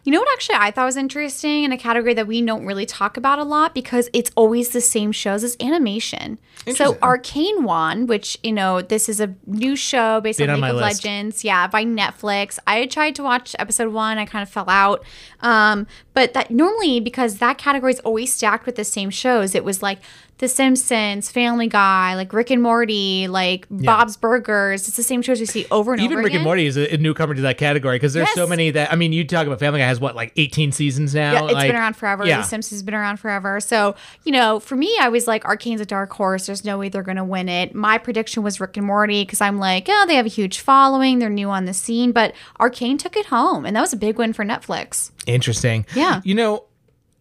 [0.03, 2.85] You know what actually I thought was interesting in a category that we don't really
[2.85, 6.39] talk about a lot because it's always the same shows as animation.
[6.75, 10.61] So Arcane won, which you know this is a new show based Been on on
[10.61, 11.03] League of list.
[11.05, 12.59] Legends, yeah, by Netflix.
[12.67, 15.03] I tried to watch episode one, I kind of fell out.
[15.41, 15.87] Um,
[16.19, 19.81] but that normally because that category is always stacked with the same shows, it was
[19.81, 19.99] like
[20.39, 24.85] The Simpsons, Family Guy, like Rick and Morty, like Bob's Burgers.
[24.89, 26.05] It's the same shows we see over and over.
[26.05, 26.39] even over Rick again.
[26.39, 28.97] and Morty is a, a newcomer to that category because there's so many that I
[28.97, 31.31] mean you talk about Family Guy has what like 18 seasons now.
[31.31, 32.25] Yeah, it's like, been around forever.
[32.25, 32.41] Yeah.
[32.41, 33.61] The Simpsons has been around forever.
[33.61, 36.47] So, you know, for me, I was like, Arcane's a dark horse.
[36.47, 37.73] There's no way they're going to win it.
[37.73, 41.19] My prediction was Rick and Morty because I'm like, oh, they have a huge following.
[41.19, 42.11] They're new on the scene.
[42.11, 45.11] But Arcane took it home, and that was a big win for Netflix.
[45.25, 45.85] Interesting.
[45.95, 46.21] Yeah.
[46.23, 46.65] You know,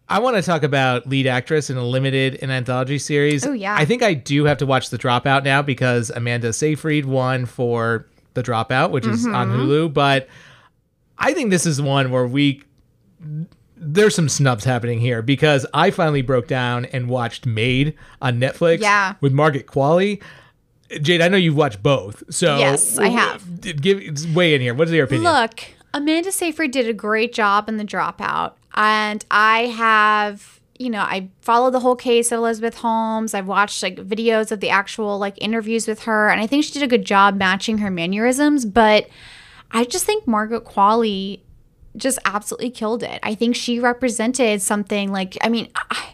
[0.07, 3.45] I want to talk about lead actress in a limited and anthology series.
[3.45, 3.75] Oh, yeah.
[3.77, 8.07] I think I do have to watch The Dropout now because Amanda Seyfried won for
[8.33, 9.61] The Dropout, which is on Mm-hmm.
[9.61, 9.93] Hulu.
[9.93, 10.27] But
[11.17, 12.63] I think this is one where we
[13.81, 18.81] there's some snubs happening here because I finally broke down and watched Maid on Netflix.
[18.81, 19.15] Yeah.
[19.21, 20.21] With Margaret Qualley.
[21.01, 22.23] Jade, I know you've watched both.
[22.33, 23.61] So Yes, I have.
[23.61, 24.01] Give
[24.35, 24.73] weigh in here.
[24.73, 25.31] What is your opinion?
[25.31, 28.53] Look, Amanda Seyfried did a great job in The Dropout.
[28.75, 33.33] And I have, you know, I followed the whole case of Elizabeth Holmes.
[33.33, 36.29] I've watched like videos of the actual like interviews with her.
[36.29, 38.65] And I think she did a good job matching her mannerisms.
[38.65, 39.09] But
[39.71, 41.41] I just think Margaret Qualley
[41.97, 43.19] just absolutely killed it.
[43.23, 46.13] I think she represented something like, I mean, I,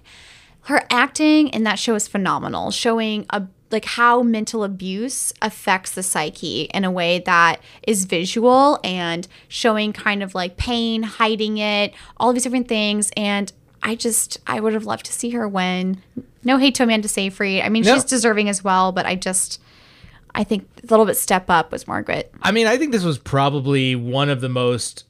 [0.62, 3.44] her acting in that show is phenomenal, showing a
[3.76, 9.92] like how mental abuse affects the psyche in a way that is visual and showing
[9.92, 13.12] kind of like pain, hiding it, all these different things.
[13.18, 13.52] And
[13.84, 16.02] I just I would have loved to see her win.
[16.44, 17.62] No hate to Amanda Seyfried.
[17.64, 17.94] I mean, No.
[17.96, 19.62] she's deserving as well, but I just
[20.34, 22.34] I think a little bit step up was Margaret.
[22.42, 25.04] I mean, I think this was probably one of the most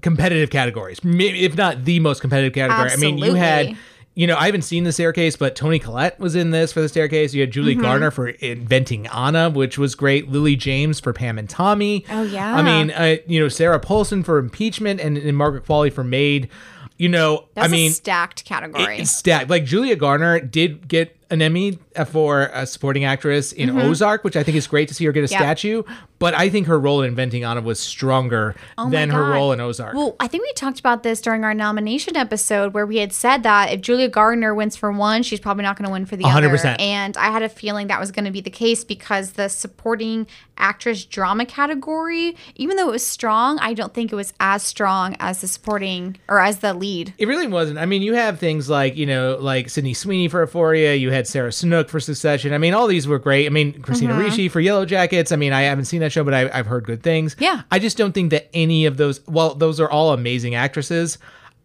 [0.00, 2.90] competitive categories, if not the most competitive category.
[2.90, 3.82] I mean, you had, Absolutely.
[4.18, 6.88] You know, I haven't seen the staircase, but Toni Collette was in this for the
[6.88, 7.34] staircase.
[7.34, 7.82] You had Julie Mm-hmm.
[7.82, 10.28] Garner for inventing Anna, which was great.
[10.28, 12.04] Lily James for Pam and Tommy.
[12.10, 12.56] Oh, yeah.
[12.56, 16.48] I mean, uh, you know, Sarah Paulson for impeachment and, and Margaret Qualley for Maid.
[16.96, 19.04] You know, That's I mean, a stacked category.
[19.04, 19.48] stacked.
[19.50, 23.78] Like Julia Garner did get an Emmy for a supporting actress in Mm-hmm.
[23.80, 25.82] Ozark, which I think is great to see her get a statue.
[26.18, 29.60] But I think her role in inventing Anna was stronger Oh than her role in
[29.60, 29.94] Ozark.
[29.94, 33.44] Well, I think we talked about this during our nomination episode where we had said
[33.44, 36.24] that if Julia Gardner wins for one, she's probably not going to win for the
[36.24, 36.48] other.
[36.48, 36.80] 100%.
[36.80, 40.26] And I had a feeling that was going to be the case because the supporting
[40.56, 45.14] actress drama category, even though it was strong, I don't think it was as strong
[45.20, 47.14] as the supporting or as the lead.
[47.18, 47.78] It really wasn't.
[47.78, 51.26] I mean, you have things like, you know, like Sydney Sweeney for Euphoria, you had
[51.26, 52.52] Sarah Snook for Succession.
[52.54, 53.46] I mean, all these were great.
[53.46, 54.22] I mean, Christina mm-hmm.
[54.22, 55.30] Ricci for Yellow Jackets.
[55.30, 57.36] I mean, I haven't seen that show, but I, I've heard good things.
[57.38, 57.62] Yeah.
[57.70, 61.18] I just don't think that any of those, well, those are all amazing actresses.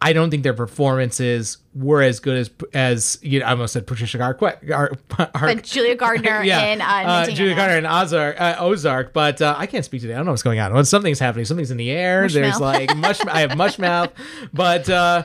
[0.04, 3.88] I don't think their performances were as good as, as you know, I almost said
[3.88, 4.70] Patricia Arquette.
[4.70, 9.42] Ar, Ar, But Julia Gardner in uh, Inventing Julia Gardner in Ozark, uh, Ozark, but
[9.42, 10.14] uh, I can't speak today.
[10.14, 10.74] I don't know what's going on.
[10.74, 11.46] Well, something's happening.
[11.46, 12.28] Something's in the air.
[12.28, 12.60] There's Mushmouth.
[12.60, 13.22] like mush.
[13.22, 14.12] I have mush mouth,
[14.52, 15.24] but uh,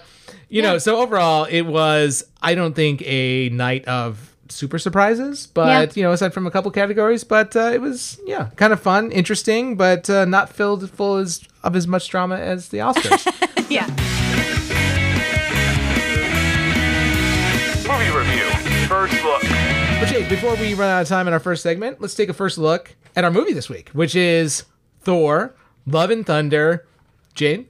[0.49, 0.79] you know.
[0.79, 2.25] So overall, it was.
[2.41, 5.92] I don't think a night of super surprises, but Yeah.
[5.94, 9.11] you know, aside from a couple categories, but uh, it was yeah, kind of fun,
[9.12, 13.26] interesting, but uh, not filled full as of as much drama as the Oscars.
[13.70, 13.87] Yeah.
[17.88, 18.48] Movie review.
[18.87, 19.42] First look.
[19.42, 22.34] But Jake, before we run out of time in our first segment, let's take a
[22.34, 24.64] first look at our movie this week, which is
[25.02, 25.54] Thor:
[25.87, 26.87] Love and Thunder.
[27.34, 27.66] Jane,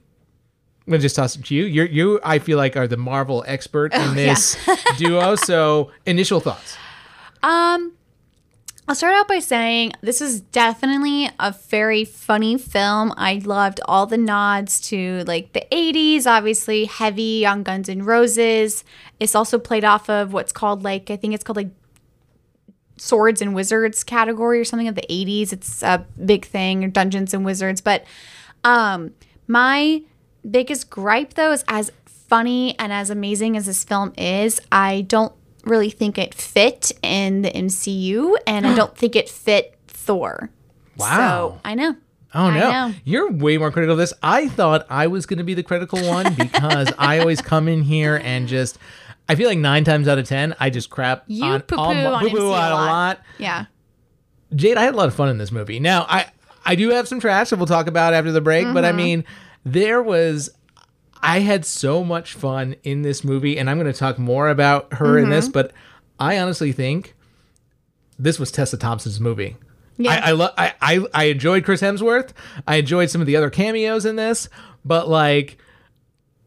[0.89, 1.65] I'm gonna just toss it to you.
[1.65, 4.57] You, you, I feel like, are the Marvel expert in this
[4.97, 5.35] duo.
[5.35, 6.77] So, initial thoughts.
[7.43, 7.93] Um,
[8.87, 13.13] I'll start out by saying this is definitely a very funny film.
[13.17, 18.83] I loved all the nods to like the 80s, obviously heavy on Guns N' Roses.
[19.19, 21.69] It's also played off of what's called like I think it's called like
[22.97, 25.53] swords and wizards category or something of the 80s.
[25.53, 27.81] It's a big thing, or Dungeons and Wizards.
[27.81, 28.05] But
[28.63, 29.11] um,
[29.45, 30.01] my
[30.49, 35.33] biggest gripe though is as funny and as amazing as this film is, I don't
[35.65, 40.49] really think it fit in the MCU and I don't think it fit Thor.
[40.97, 41.53] Wow.
[41.55, 41.95] So I know.
[42.35, 42.93] Oh no, know.
[43.05, 44.13] you're way more critical of this.
[44.21, 47.81] I thought I was going to be the critical one because I always come in
[47.83, 48.77] here and just.
[49.27, 52.15] I feel like nine times out of ten, I just crap You on poo-poo all,
[52.15, 52.71] on poo-poo a lot.
[52.71, 53.19] lot.
[53.37, 53.65] Yeah.
[54.55, 55.79] Jade, I had a lot of fun in this movie.
[55.79, 56.25] Now, I
[56.65, 58.97] I do have some trash that we'll talk about after the break, but I Mm-hmm.
[58.97, 59.23] mean,
[59.73, 60.49] there was
[61.21, 64.93] I had so much fun in this movie, and I'm going to talk more about
[64.93, 65.31] her in Mm-hmm.
[65.33, 65.73] this, but
[66.19, 67.13] I honestly think
[68.17, 69.57] this was Tessa Thompson's movie.
[69.97, 70.11] Yeah.
[70.23, 72.29] I I, lo- I I I enjoyed Chris Hemsworth.
[72.67, 74.47] I enjoyed some of the other cameos in this,
[74.85, 75.57] but like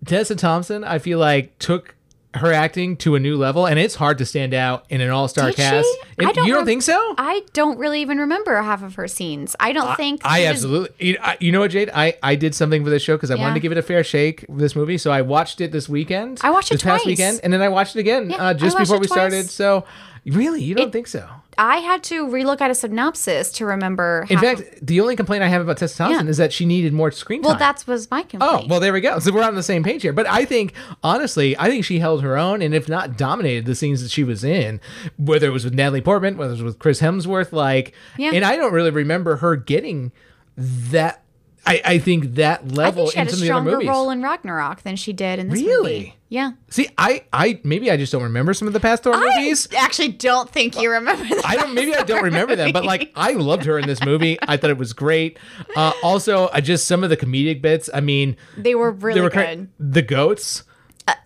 [0.06, 1.94] Tessa Thompson, I feel like took
[2.34, 5.46] her acting to a new level, and it's hard to stand out in an all-star
[5.48, 5.62] Did she?
[5.62, 5.88] cast.
[6.18, 7.14] I don't you don't rem- think so?
[7.18, 9.54] I don't really even remember half of her scenes.
[9.60, 11.06] I don't think I she was- absolutely.
[11.08, 11.90] You, I- you know what, Jade?
[11.94, 14.02] I, I did something for this show because I wanted to give it a fair
[14.02, 14.46] shake.
[14.48, 16.38] This movie, so I watched it this weekend.
[16.42, 17.12] I watched it this past twice.
[17.12, 19.16] weekend, and then I watched it again Yeah, uh, just before we twice.
[19.18, 19.50] started.
[19.50, 19.84] So,
[20.26, 21.26] really, you don't It- think so?
[21.58, 24.26] I had to relook at a synopsis to remember.
[24.30, 26.30] In fact, the only complaint I have about Tessa Thompson Yeah.
[26.30, 27.50] is that she needed more screen time.
[27.50, 28.62] well, that was my complaint.
[28.64, 29.18] Oh, well, there we go.
[29.18, 30.14] So we're on the same page here.
[30.14, 33.74] But I think, honestly, I think she held her own, and if not dominated the
[33.74, 34.80] scenes that she was in,
[35.18, 38.30] whether it was with Natalie Portman, whether it was with Chris Hemsworth, like, Yeah.
[38.32, 40.10] and I don't really remember her getting
[40.56, 41.18] that.
[41.64, 43.46] I, I think that level I think she in had a some of the other
[43.46, 43.88] stronger movies.
[43.88, 45.92] role in Ragnarok than she did in this Really?
[45.98, 46.14] movie.
[46.28, 46.52] Yeah.
[46.70, 49.68] See, I, I maybe I just don't remember some of the past Thor movies.
[49.70, 51.42] I actually don't think you remember that.
[51.44, 51.74] I don't.
[51.74, 54.38] Maybe I don't remember them, but like I loved her in this movie.
[54.42, 55.38] I thought it was great.
[55.76, 57.90] Uh, also, I just some of the comedic bits.
[57.92, 59.44] I mean, They were really they were good.
[59.46, 60.64] kind the goats.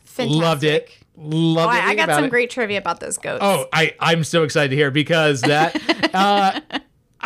[0.04, 0.40] Fantastic.
[0.40, 0.90] Loved it.
[1.18, 2.30] Loved Oh, I, I got some it.
[2.30, 3.40] great trivia about those goats.
[3.42, 5.80] Oh, I I'm so excited to hear because that.
[6.14, 6.60] uh,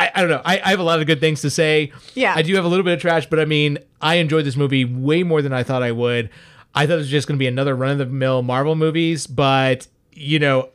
[0.00, 0.42] I, I don't know.
[0.44, 1.92] I, I have a lot of good things to say.
[2.14, 2.32] Yeah.
[2.34, 4.84] I do have a little bit of trash, but I mean, I enjoyed this movie
[4.84, 6.30] way more than I thought I would.
[6.74, 9.26] I thought it was just going to be another run of the mill Marvel movies,
[9.26, 10.68] but you know,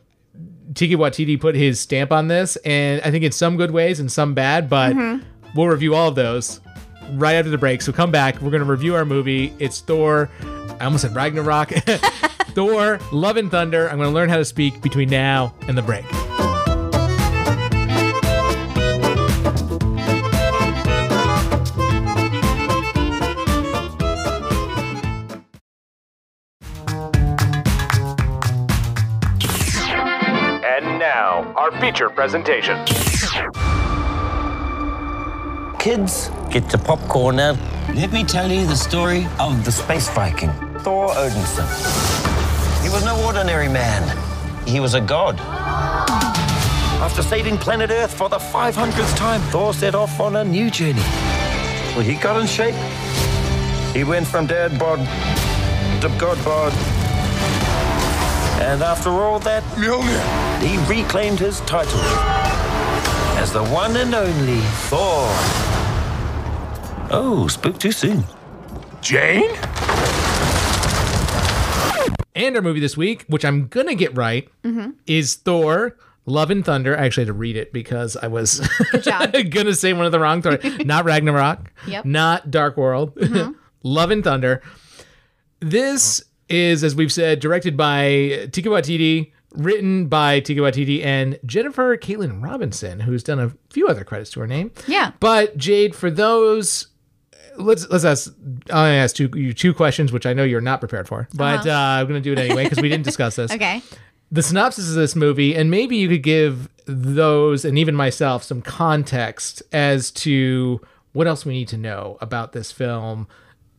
[0.74, 4.12] Taika Waititi put his stamp on this, and I think in some good ways and
[4.12, 5.24] some bad, but Mm-hmm.
[5.56, 6.60] we'll review all of those
[7.14, 7.82] right after the break.
[7.82, 8.42] So come back.
[8.42, 9.54] We're going to review our movie.
[9.60, 10.30] It's Thor.
[10.80, 11.70] I almost said Ragnarok.
[12.56, 13.90] Thor, Love and Thunder.
[13.90, 16.06] I'm going to learn how to speak between now and the break.
[31.96, 32.76] Feature presentation.
[35.80, 37.58] Kids, get your popcorn now.
[37.94, 41.64] Let me tell you the story of the space Viking, Thor Odinson.
[42.84, 44.04] He was no ordinary man,
[44.68, 45.40] he was a god.
[47.00, 51.06] After saving planet Earth for the 500th time, Thor set off on a new journey.
[51.96, 52.76] Well, he got in shape.
[53.96, 55.00] He went from dad bod
[56.02, 56.95] to god bod.
[58.68, 59.64] And after all that,
[60.62, 62.00] he reclaimed his title
[63.40, 65.28] as the one and only Thor.
[67.12, 68.24] Oh, spoke too soon.
[69.02, 69.52] Jane?
[72.34, 74.92] And our movie this week, which I'm going to get right, Mm-hmm.
[75.08, 75.96] is Thor.
[76.26, 76.98] Love and Thunder.
[76.98, 78.60] I actually had to read it because I was
[79.52, 80.58] gonna say one of the wrong Thor.
[80.84, 81.72] Not Ragnarok.
[81.86, 82.02] Yep.
[82.02, 82.12] Mm-hmm.
[82.12, 83.16] Not Dark World.
[83.84, 84.64] Love and Thunder.
[85.60, 91.98] This is, as we've said, directed by Taika Waititi, written by Taika Waititi and Jennifer
[91.98, 94.72] Kaytin Robinson, who's done a few other credits to her name.
[94.88, 95.12] Yeah.
[95.20, 96.88] But Jade, for those,
[97.58, 98.34] let's let's ask.
[98.72, 101.72] I ask two you two questions, which I know you're not prepared for, but uh
[101.72, 103.52] I'm going to do it anyway because we didn't discuss this.
[103.52, 103.56] Uh-huh.
[103.56, 103.82] Okay.
[104.32, 108.62] The synopsis of this movie, and maybe you could give those and even myself some
[108.62, 110.82] context as to
[111.14, 113.28] what else we need to know about this film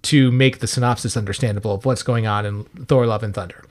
[0.07, 3.65] to make the synopsis understandable of what's going on in Thor: Love and Thunder.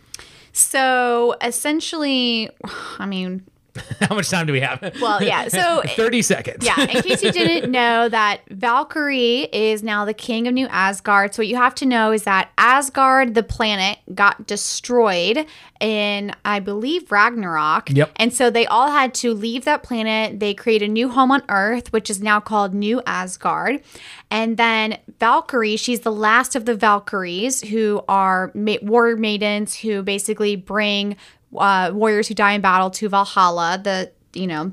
[0.54, 2.50] So essentially,
[3.00, 3.44] I mean,
[4.02, 4.82] How much time do we have?
[5.02, 5.48] well, yeah.
[5.48, 6.66] So thirty seconds.
[6.66, 11.34] yeah, in case you didn't know that Valkyrie is now the king of New Asgard.
[11.34, 15.46] So what you have to know is that Asgard, the planet, got destroyed
[15.80, 17.90] in I believe Ragnarok.
[17.90, 18.12] Yep.
[18.16, 20.40] And so they all had to leave that planet.
[20.40, 23.82] They create a new home on Earth, which is now called New Asgard.
[24.32, 30.02] And then Valkyrie, she's the last of the Valkyries who are ma- war maidens who
[30.02, 31.16] basically bring
[31.60, 34.72] uh, warriors who die in battle to Valhalla, the you know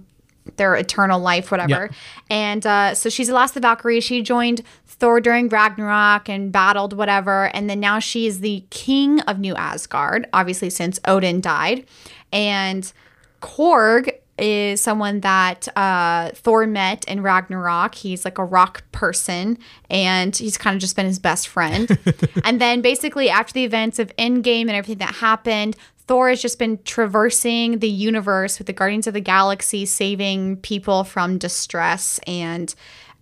[0.56, 1.88] their eternal life, whatever.
[1.90, 1.96] Yeah.
[2.30, 4.04] And uh, so she's the last of the Valkyries.
[4.04, 7.46] She joined Thor during Ragnarok and battled whatever.
[7.54, 11.86] And then now she is the king of New Asgard, obviously, since Odin died.
[12.32, 12.92] And
[13.40, 17.94] Korg is someone that uh, Thor met in Ragnarok.
[17.94, 19.58] He's like a rock person,
[19.90, 21.98] and he's kind of just been his best friend.
[22.44, 26.58] and then basically, after the events of Endgame and everything that happened, Thor has just
[26.58, 32.74] been traversing the universe with the Guardians of the Galaxy, saving people from distress and.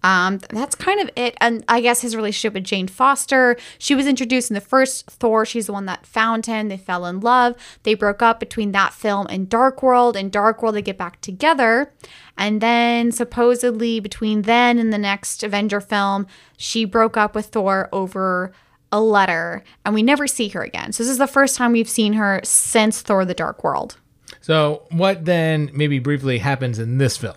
[0.03, 1.37] Um, that's kind of it.
[1.43, 5.45] And I guess his relationship with Jane Foster, she was introduced in the first Thor.
[5.45, 6.69] She's the one that found him.
[6.69, 7.55] They fell in love.
[7.83, 10.17] They broke up between that film and Dark World.
[10.17, 11.93] In Dark World, they get back together.
[12.39, 17.91] And then supposedly between then and the next Avenger film, she broke up with Thor
[17.93, 18.53] over
[18.93, 20.93] a letter, and we never see her again.
[20.93, 23.97] So this is the first time we've seen her since Thor: The Dark World.
[24.41, 27.37] So, what then maybe briefly happens in this film?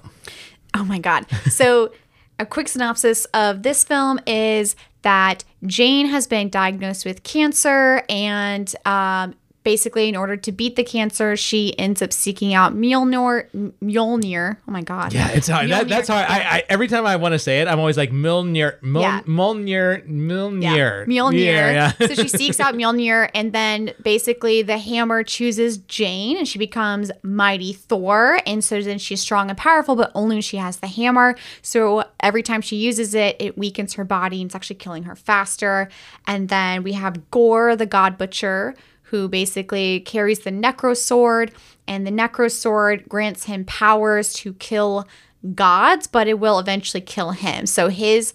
[0.74, 1.26] Oh my God.
[1.50, 1.92] So,
[2.40, 8.74] a quick synopsis of this film is that Jane has been diagnosed with cancer, and
[8.86, 13.48] um, basically, in order to beat the cancer, she ends up seeking out Mjolnir.
[13.82, 14.58] Mjolnir.
[14.68, 15.14] Oh my God.
[15.14, 15.70] Yeah, it's hard.
[15.70, 16.26] That, that's hard.
[16.30, 18.72] I, I every time I want to say it, I'm always like Mil, Yeah.
[18.82, 21.44] Mjolnir, Mjolnir, Mjolnir.
[21.44, 22.08] Yeah, yeah.
[22.08, 27.12] so she seeks out Mjolnir, and then basically the hammer chooses Jane, and she becomes
[27.24, 28.40] Mighty Thor.
[28.46, 31.36] And so then she's strong and powerful, but only when she has the hammer.
[31.62, 35.16] So every time she uses it, it weakens her body, and it's actually killing her
[35.16, 35.90] faster.
[36.28, 38.76] And then we have Gore, the God Butcher,
[39.14, 41.52] who basically carries the Necro Sword,
[41.88, 45.08] and the Necro Sword grants him powers to kill
[45.54, 47.68] gods, but it will eventually kill him.
[47.68, 48.34] So his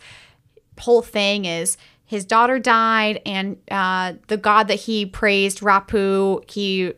[0.78, 6.92] whole thing is his daughter died and uh, the god that he praised rapu he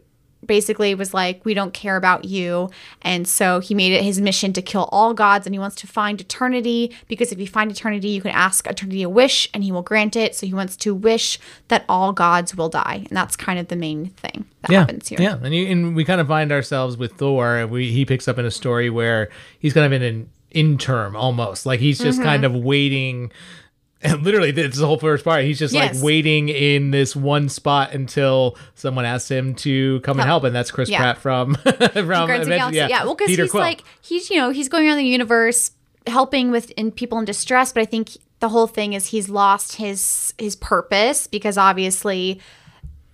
[0.46, 2.70] basically was like we don't care about you
[3.02, 5.86] and so he made it his mission to kill all gods and he wants to
[5.86, 9.70] find eternity because if you find eternity you can ask eternity a wish and he
[9.70, 13.36] will grant it so he wants to wish that all gods will die and that's
[13.36, 16.20] kind of the main thing that yeah, happens here Yeah, and, you, and we kind
[16.20, 17.56] of find ourselves with Thor.
[17.56, 21.16] And we he picks up in a story where he's kind of in an interim
[21.16, 22.56] almost, like he's just kind Mm-hmm.
[22.56, 23.32] of waiting.
[24.02, 25.44] And literally, this is the whole first part.
[25.44, 25.94] He's just Yes.
[25.96, 30.54] like waiting in this one spot until someone asks him to come and help, and
[30.54, 30.98] that's Chris Yeah.
[30.98, 32.76] Pratt from from Guardians of the Avengers- Galaxy.
[32.78, 33.62] Yeah, well, because he's Quill.
[33.62, 35.72] like he's you know he's going around the universe
[36.06, 38.10] helping with in people in distress, but I think
[38.40, 42.40] the whole thing is he's lost his his purpose because obviously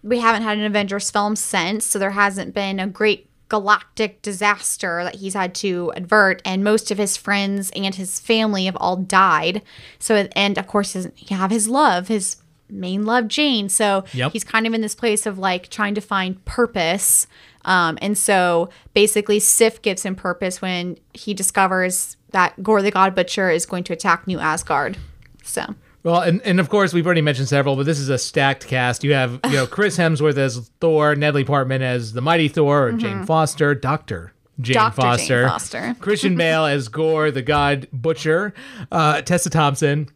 [0.04, 5.04] we haven't had an Avengers film since, so there hasn't been a great galactic disaster
[5.04, 8.96] that he's had to avert and most of his friends and his family have all
[8.96, 9.62] died.
[9.98, 12.36] So and of course his, you have his love his
[12.68, 13.68] main love jane.
[13.68, 14.32] So Yep.
[14.32, 17.28] he's kind of in this place of like trying to find purpose.
[17.64, 23.14] Um, and so basically sif gives him purpose when he discovers that gore the god
[23.14, 24.98] butcher is going to attack new asgard.
[25.44, 25.74] So
[26.06, 29.02] Well, and, and of course we've already mentioned several, but this is a stacked cast.
[29.02, 32.92] You have you know Chris Hemsworth as Thor, Natalie Portman as the Mighty Thor, or
[32.92, 35.02] Jane Foster, Doctor Jane Dr.
[35.02, 35.96] Jane Foster, Foster.
[35.98, 38.54] Christian Bale as Gore, the God Butcher,
[38.92, 40.08] uh, Tessa Thompson.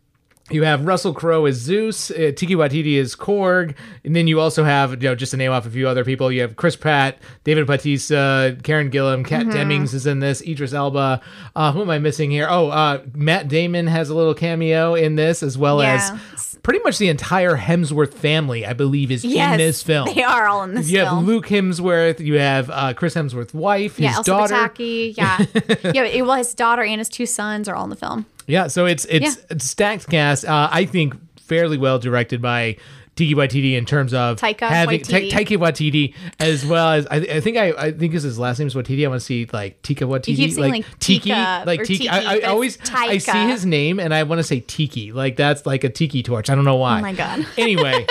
[0.51, 4.65] You have Russell Crowe as Zeus, uh, Tiki Waititi as Korg, and then you also
[4.65, 7.19] have, you know, just to name off a few other people, you have Chris Pratt,
[7.45, 9.51] David Bautista, Karen Gillan, Kat Mm-hmm.
[9.53, 11.21] Dennings is in this, Idris Elba.
[11.57, 12.47] Uh, who am I missing here?
[12.51, 15.95] Oh, uh, Matt Damon has a little cameo in this, as well Yeah.
[16.35, 20.09] as pretty much the entire Hemsworth family, I believe, is yes in this film.
[20.15, 20.95] they are all in this film.
[20.95, 24.55] You have Luke Hemsworth, you have uh, Chris Hemsworth's wife, yeah, his Elsa daughter.
[24.55, 25.45] Pataky, yeah,
[25.93, 26.23] yeah.
[26.23, 28.27] Well, his daughter and his two sons are all in the film.
[28.47, 29.43] Yeah, so it's it's, Yeah.
[29.51, 30.45] it's stacked cast.
[30.45, 32.77] Uh, I think fairly well directed by
[33.21, 35.31] Tiki Waititi in terms of Taika having Waititi.
[35.31, 38.67] Ta- Taika Waititi as well as I, I think I, I think his last name
[38.69, 39.05] is Waititi.
[39.05, 41.99] I want to see like Tika Waititi, keep saying, like, Tiki, like Tiki.
[42.05, 45.13] Tiki, I, I always I see his name and I want to say Tiki.
[45.13, 46.49] Like that's like a Tiki torch.
[46.49, 46.99] I don't know why.
[46.99, 47.47] Oh my God.
[47.59, 48.07] Anyway,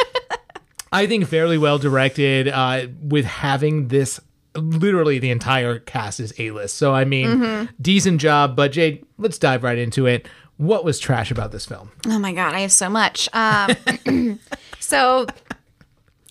[0.91, 4.19] I think fairly well directed uh, with having this.
[4.55, 6.77] Literally, the entire cast is A list.
[6.77, 7.65] So I mean, Mm-hmm.
[7.81, 8.55] decent job.
[8.55, 10.27] But Jade, let's dive right into it.
[10.57, 11.89] What was trash about this film?
[12.07, 13.29] Oh my god, I have so much.
[13.33, 13.69] Um,
[14.89, 15.27] so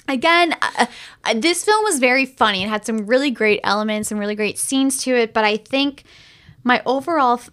[0.08, 0.86] again, uh,
[1.24, 2.64] uh, this film was very funny.
[2.64, 6.04] It had some really great elements and really great scenes to it, but I think
[6.64, 7.50] my overall th-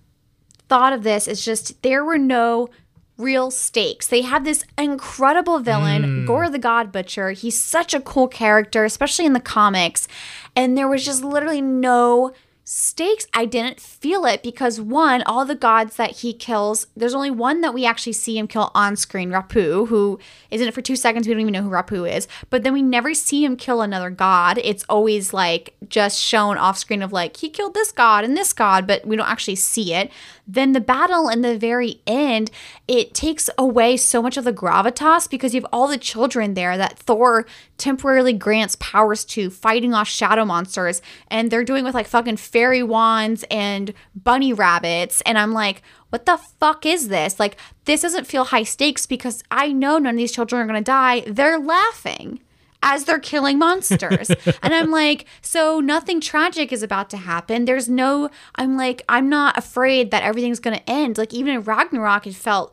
[0.68, 2.70] thought of this is just there were no
[3.18, 4.08] real stakes.
[4.08, 7.32] They had this incredible villain, Gore the God Butcher.
[7.32, 10.08] He's such a cool character, especially in the comics,
[10.56, 12.34] and there was just literally no
[12.68, 17.30] stakes i didn't feel it because one all the gods that he kills there's only
[17.30, 20.20] one that we actually see him kill on screen rapu who
[20.56, 21.28] is in it for two seconds.
[21.28, 22.28] We don't even know who rapu is.
[22.50, 24.58] But then we never see him kill another god.
[24.64, 28.54] It's always like just shown off screen of like he killed this god and this
[28.54, 30.12] god but we don't actually see it.
[30.48, 32.52] Then the battle in the very end
[32.88, 36.78] it takes away so much of the gravitas because you have all the children there
[36.78, 37.46] that thor
[37.78, 42.82] temporarily grants powers to fighting off shadow monsters and they're doing with like fucking fairy
[42.82, 48.26] wands and bunny rabbits and i'm like what the fuck is this like this doesn't
[48.26, 51.60] feel high stakes because i know none of these children are going to die they're
[51.60, 52.40] laughing
[52.82, 54.30] as they're killing monsters.
[54.62, 57.66] and I'm like, so nothing tragic is about to happen.
[57.66, 61.18] There's no, I'm like, I'm not afraid that everything's going to end.
[61.18, 62.72] Like, even in Ragnarok, it felt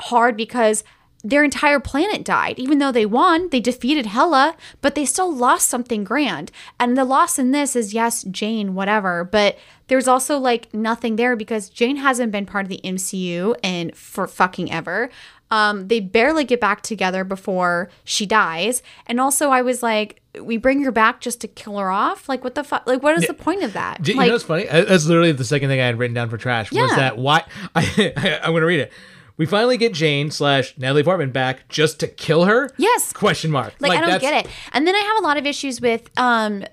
[0.00, 0.84] hard because
[1.24, 2.58] their entire planet died.
[2.58, 6.50] Even though they won, they defeated Hela, but they still lost something grand.
[6.78, 9.58] And the loss in this is, yes, Jane, whatever, but
[9.88, 14.26] there's also like nothing there because Jane hasn't been part of the MCU and for
[14.26, 15.10] fucking ever.
[15.50, 18.82] Um, they barely get back together before she dies.
[19.06, 22.28] And also, I was like, we bring her back just to kill her off?
[22.28, 22.86] Like, what the fuck?
[22.86, 24.02] Like, what is the point of that?
[24.02, 24.66] Do you know what's funny?
[24.66, 27.44] That's literally the second thing I had written down for trash was that why
[27.74, 28.92] I, I'm going to read it.
[29.38, 32.68] We finally get Jane slash Natalie Portman back just to kill her.
[32.76, 33.12] Yes.
[33.12, 33.72] Question mark.
[33.80, 34.50] like, I don't get it.
[34.72, 36.64] And then I have a lot of issues with um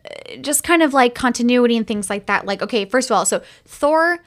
[0.41, 2.45] just kind of like continuity and things like that.
[2.45, 4.19] Like, okay, first of all, so Thor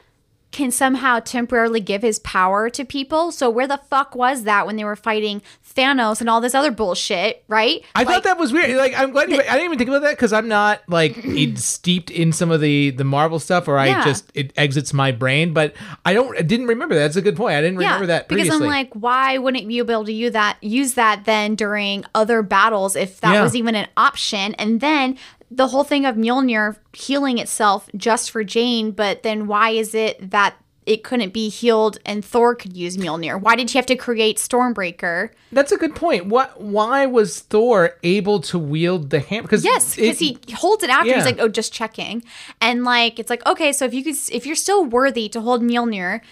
[0.50, 3.30] can somehow temporarily give his power to people.
[3.30, 5.42] So where the fuck was that when they were fighting
[5.76, 7.84] Thanos and all this other bullshit, right?
[7.94, 8.74] I Like, thought that was weird.
[8.76, 9.36] Like, I'm glad you.
[9.38, 11.16] I didn't even think about that because I'm not like
[11.56, 14.04] steeped in some of the the Marvel stuff, or I Yeah.
[14.04, 15.52] just it exits my brain.
[15.52, 15.74] But
[16.04, 16.36] I don't.
[16.36, 17.02] I didn't remember that.
[17.02, 17.54] That's a good point.
[17.54, 18.48] I didn't remember that because.
[18.50, 22.42] I'm like, why wouldn't you be able to use that use that then during other
[22.42, 23.42] battles if that Yeah.
[23.42, 24.54] was even an option?
[24.54, 25.18] And then
[25.50, 30.30] the whole thing of Mjolnir healing itself just for Jane, but then why is it
[30.30, 33.40] that it couldn't be healed and Thor could use Mjolnir?
[33.40, 35.30] Why did you have to create Stormbreaker?
[35.52, 36.26] That's a good point.
[36.26, 36.60] What?
[36.60, 39.42] Why was Thor able to wield the hammer?
[39.42, 41.08] Because Yes, because he holds it after.
[41.08, 41.16] Yeah.
[41.16, 42.24] He's like, "Oh, just checking,"
[42.60, 45.62] and like it's like, okay, so if you could, if you're still worthy to hold
[45.62, 46.22] Mjolnir,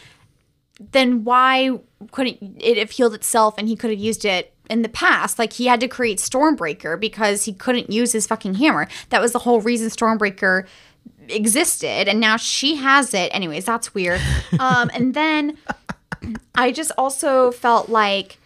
[0.90, 1.78] then why
[2.12, 5.38] couldn't it have healed itself and he could have used it in the past?
[5.38, 8.88] Like he had to create Stormbreaker because he couldn't use his fucking hammer.
[9.10, 10.66] That was the whole reason Stormbreaker
[11.28, 13.34] existed, and now she has it.
[13.34, 14.20] Anyways, that's weird.
[14.60, 15.58] Um, and then
[16.54, 18.38] I just also felt like,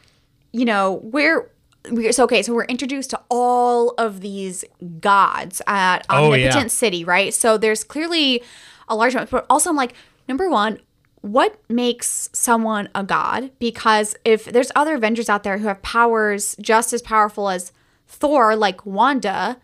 [0.52, 1.48] you know, we're.
[1.90, 4.64] we're so okay, so we're introduced to all of these
[5.00, 6.46] gods at Oh, yeah.
[6.48, 7.32] Omnipotent City, right?
[7.32, 8.42] So there's clearly
[8.88, 9.94] a large amount, but also I'm like,
[10.28, 10.80] number one,
[11.22, 13.50] what makes someone a god?
[13.58, 17.72] Because if there's other Avengers out there who have powers just as powerful as
[18.06, 19.58] Thor, like Wanda,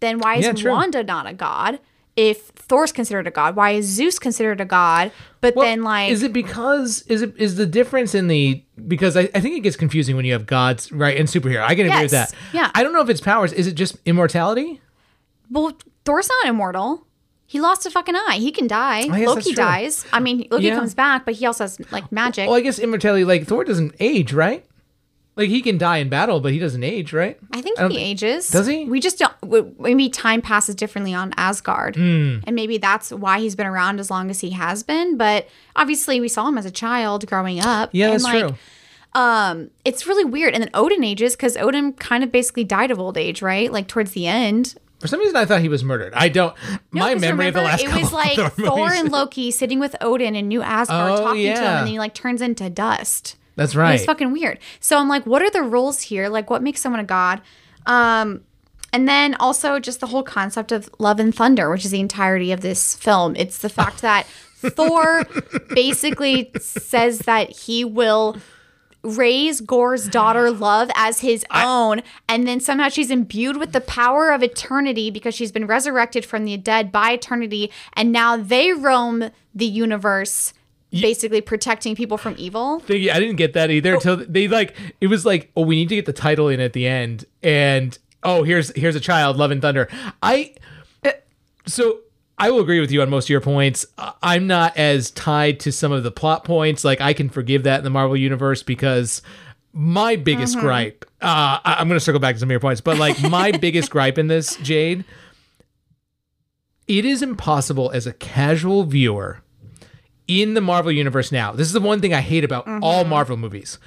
[0.00, 0.70] then why is Yeah.
[0.70, 1.80] Wanda not a god?
[2.14, 5.12] If Thor's considered a god, why is Zeus considered a god?
[5.40, 9.16] But Well, then, like, is it because is it is the difference in the because
[9.16, 11.62] I, I think it gets confusing when you have gods right and superhero.
[11.62, 12.34] I can agree with that.
[12.52, 12.70] yeah.
[12.74, 13.52] I don't know if it's powers.
[13.52, 14.80] Is it just immortality?
[15.50, 15.72] well,
[16.04, 17.06] Thor's not immortal.
[17.50, 18.36] He lost a fucking eye.
[18.38, 19.04] He can die.
[19.04, 20.04] Loki dies.
[20.12, 20.74] I mean, Loki Yeah.
[20.76, 22.46] comes back, but he also has like magic.
[22.46, 24.66] Well, I guess immortality like Thor doesn't age, right?
[25.34, 27.38] Like he can die in battle, but he doesn't age, right?
[27.52, 28.48] I think don't he ages.
[28.50, 28.84] Does he?
[28.84, 29.80] We just don't.
[29.80, 32.38] Maybe time passes differently on Asgard, Hmm.
[32.44, 35.16] and maybe that's why he's been around as long as he has been.
[35.16, 37.90] But obviously, we saw him as a child growing up.
[37.92, 38.56] Yeah, that's like, true.
[39.14, 40.52] Um, it's really weird.
[40.54, 43.72] And then Odin ages because Odin kind of basically died of old age, right?
[43.72, 44.74] Like towards the end.
[44.98, 46.12] For some reason, I thought he was murdered.
[46.14, 46.54] I don't.
[46.92, 49.94] No, my memory of the last it was like Thor Thor and Loki sitting with
[50.00, 53.36] Odin and New Asgard Oh, talking to him, and then he like turns into dust.
[53.54, 53.92] That's right.
[53.94, 54.58] was fucking weird.
[54.80, 56.28] So I'm like, what are the rules here?
[56.28, 57.40] Like, what makes someone a god?
[57.86, 58.42] Um,
[58.92, 62.52] and then also just the whole concept of love and thunder, which is the entirety
[62.52, 63.34] of this film.
[63.36, 64.26] It's the fact that
[64.56, 65.24] Thor
[65.74, 68.36] basically says that he will
[69.02, 74.30] raise Gore's daughter Love as his own, and then somehow she's imbued with the power
[74.30, 79.30] of eternity because she's been resurrected from the dead by eternity, and now they roam
[79.54, 80.52] the universe.
[80.90, 82.82] Basically protecting people from evil.
[82.88, 83.10] You.
[83.10, 83.96] I didn't get that either oh.
[83.96, 86.72] until they like it was like, oh, we need to get the title in at
[86.72, 89.86] the end, and oh, here's here's a child, Love and Thunder.
[90.22, 90.54] I
[91.04, 91.10] uh,
[91.66, 91.98] so
[92.38, 93.84] I will agree with you on most of your points.
[94.22, 96.84] I'm not as tied to some of the plot points.
[96.84, 99.22] Like I can forgive that in the Marvel universe because
[99.72, 100.66] my biggest Mm-hmm.
[100.66, 101.04] gripe.
[101.20, 103.50] Uh, I- I'm going to circle back to some of your points, but like my
[103.60, 105.04] biggest gripe in this, Jade,
[106.86, 109.42] it is impossible as a casual viewer
[110.26, 111.52] in the Marvel universe now.
[111.52, 113.78] This is the one thing I hate about all Marvel movies.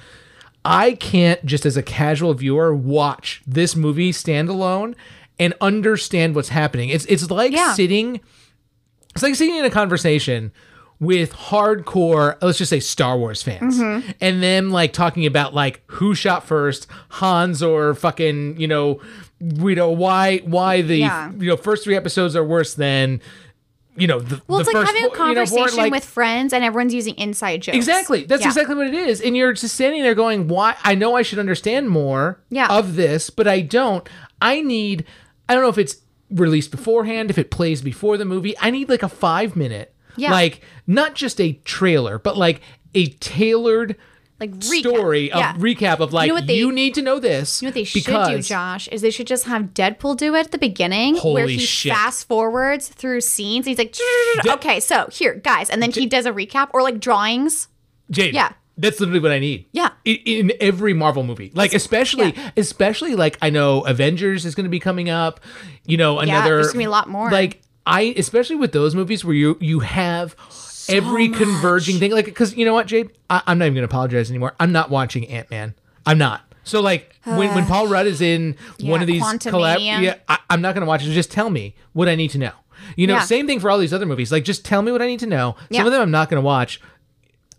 [0.64, 4.94] I can't just as a casual viewer watch this movie standalone
[5.38, 6.90] and understand what's happening.
[6.90, 7.72] It's it's like Yeah.
[7.74, 8.20] sitting
[9.14, 10.52] it's like sitting in a conversation
[11.00, 14.10] with hardcore, let's just say Star Wars fans, mm-hmm.
[14.20, 19.00] and them like talking about like who shot first, Hans or fucking, you know,
[19.40, 21.32] you know why why the Yeah.
[21.38, 23.20] you know first three episodes are worse than
[23.96, 25.92] you know the Well, the it's like first having a four- you know, conversation like-
[25.92, 27.76] with friends and everyone's using inside jokes.
[27.76, 28.22] Exactly.
[28.24, 28.48] That's Yeah.
[28.48, 29.20] exactly what it is.
[29.20, 30.76] And you're just standing there going, "Why?
[30.84, 32.68] I know I should understand more Yeah.
[32.68, 34.08] of this, but I don't.
[34.40, 35.04] I need.
[35.48, 35.96] I don't know if it's
[36.32, 38.54] released beforehand, if it plays before the movie.
[38.60, 40.30] I need like a five minute, Yeah.
[40.32, 42.60] like not just a trailer, but like
[42.94, 43.96] a tailored
[44.40, 44.78] Like recap.
[44.80, 45.54] story of Yeah.
[45.56, 47.62] recap of like know what they- you need to know this.
[47.62, 50.40] You know what they should do, Josh, is they should just have Deadpool do it
[50.40, 51.92] at the beginning where he shit.
[51.92, 53.66] fast forwards through scenes.
[53.66, 53.94] He's like,
[54.48, 55.70] okay, so here, guys.
[55.70, 57.68] And then he does a recap or like drawings.
[58.10, 58.52] Jade, Yeah.
[58.78, 59.66] That's literally what I need.
[59.72, 59.90] Yeah.
[60.04, 61.52] In, in every Marvel movie.
[61.54, 65.40] Like especially especially like I know Avengers is going to be coming up,
[65.84, 67.30] you know, another there's gonna be a lot more.
[67.30, 70.36] Like I especially with those movies where you you have
[70.88, 72.12] every converging thing.
[72.12, 73.10] Like, because you know what, Jade?
[73.30, 74.54] I, I'm not even going to apologize anymore.
[74.58, 75.74] I'm not watching Ant Man.
[76.06, 76.42] I'm not.
[76.64, 80.60] So like when, when Paul Rudd is in one of these collab, yeah, I, I'm
[80.60, 81.10] not going to watch it.
[81.12, 82.52] Just tell me what I need to know.
[82.96, 83.20] You know, Yeah.
[83.20, 84.32] same thing for all these other movies.
[84.32, 85.54] Like, just tell me what I need to know.
[85.58, 85.86] Some Yeah.
[85.86, 86.80] of them I'm not going to watch.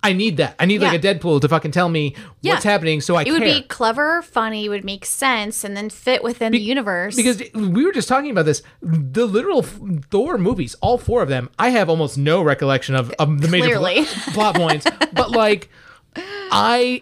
[0.03, 0.55] I need that.
[0.59, 2.53] I need like a Deadpool to fucking tell me Yeah.
[2.53, 3.33] what's happening, so I It care.
[3.35, 7.15] would be clever, funny, would make sense, and then fit within the universe.
[7.15, 11.49] Because we were just talking about this, the literal Thor movies, all four of them,
[11.57, 14.85] I have almost no recollection of, of the major pl- plot points.
[15.13, 15.69] But like,
[16.51, 17.01] I,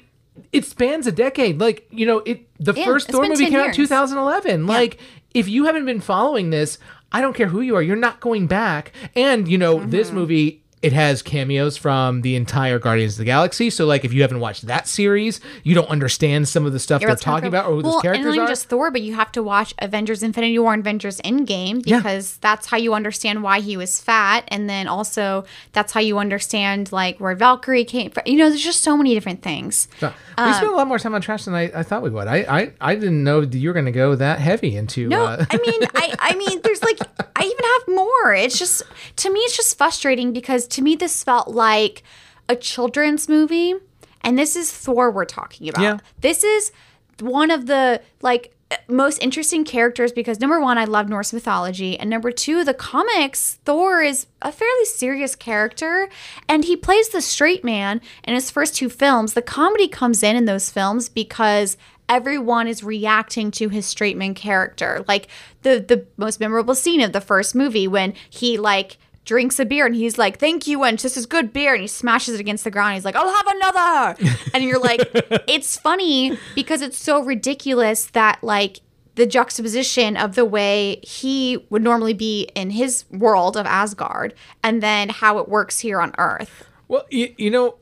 [0.51, 1.59] it spans a decade.
[1.59, 3.77] Like you know, it the Yeah, first Thor movie 10 came out in years.
[3.77, 4.67] 2011.
[4.67, 4.99] Like,
[5.33, 6.77] if you haven't been following this,
[7.11, 8.91] I don't care who you are, you're not going back.
[9.15, 9.89] And you know, Mm-hmm.
[9.89, 10.60] this movie.
[10.81, 13.69] It has cameos from the entire Guardians of the Galaxy.
[13.69, 17.01] So, like, if you haven't watched that series, you don't understand some of the stuff
[17.01, 18.47] Yeah, they're talking about or who well, those characters and not are.
[18.47, 21.97] just Thor, but you have to watch Avengers: Infinity War and Avengers Endgame Yeah.
[21.97, 26.17] because that's how you understand why he was fat, and then also that's how you
[26.17, 28.23] understand like where Valkyrie came from.
[28.25, 29.87] You know, there's just so many different things.
[29.99, 32.09] So, Um, we spent a lot more time on trash than I, I thought we
[32.09, 32.27] would.
[32.27, 35.07] I, I, I didn't know you were going to go that heavy into.
[35.07, 36.97] No, uh, I mean, I, I mean, there's like,
[37.35, 38.33] I even have more.
[38.33, 38.83] It's just,
[39.17, 42.03] to me, it's just frustrating because to me, this felt like
[42.49, 43.75] a children's movie.
[44.21, 45.81] And this is Thor we're talking about.
[45.81, 45.97] Yeah.
[46.19, 46.71] This is
[47.19, 48.55] one of the, like,
[48.87, 51.99] most interesting characters because number one, I love Norse mythology.
[51.99, 56.09] And number two, the comics, Thor is a fairly serious character
[56.47, 59.33] and he plays the straight man in his first two films.
[59.33, 61.77] The comedy comes in in those films because
[62.11, 65.03] everyone is reacting to his straight man character.
[65.07, 65.27] Like
[65.63, 69.85] the the most memorable scene of the first movie when he like drinks a beer
[69.85, 72.63] and he's like, "Thank you, and this is good beer," and he smashes it against
[72.63, 72.95] the ground.
[72.95, 75.01] He's like, "I'll have another," and you're like,
[75.47, 78.81] it's funny because it's so ridiculous that like
[79.15, 84.33] the juxtaposition of the way he would normally be in his world of Asgard
[84.63, 86.65] and then how it works here on Earth.
[86.87, 87.75] well, you, you know,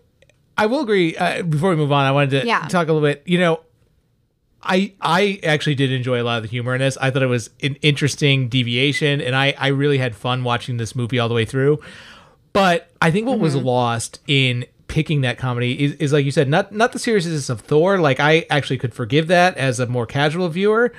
[0.57, 1.15] I will agree.
[1.15, 2.67] Uh, before we move on, I wanted to Yeah.
[2.67, 3.21] talk a little bit.
[3.25, 3.61] You know,
[4.61, 6.97] I I actually did enjoy a lot of the humor in this.
[6.99, 10.95] I thought it was an interesting deviation, and I I really had fun watching this
[10.95, 11.79] movie all the way through.
[12.53, 13.65] But I think what was Mm-hmm.
[13.65, 17.61] lost in picking that comedy is, is like you said, not not the seriousness of
[17.61, 17.99] Thor.
[17.99, 20.91] Like I actually could forgive that as a more casual viewer.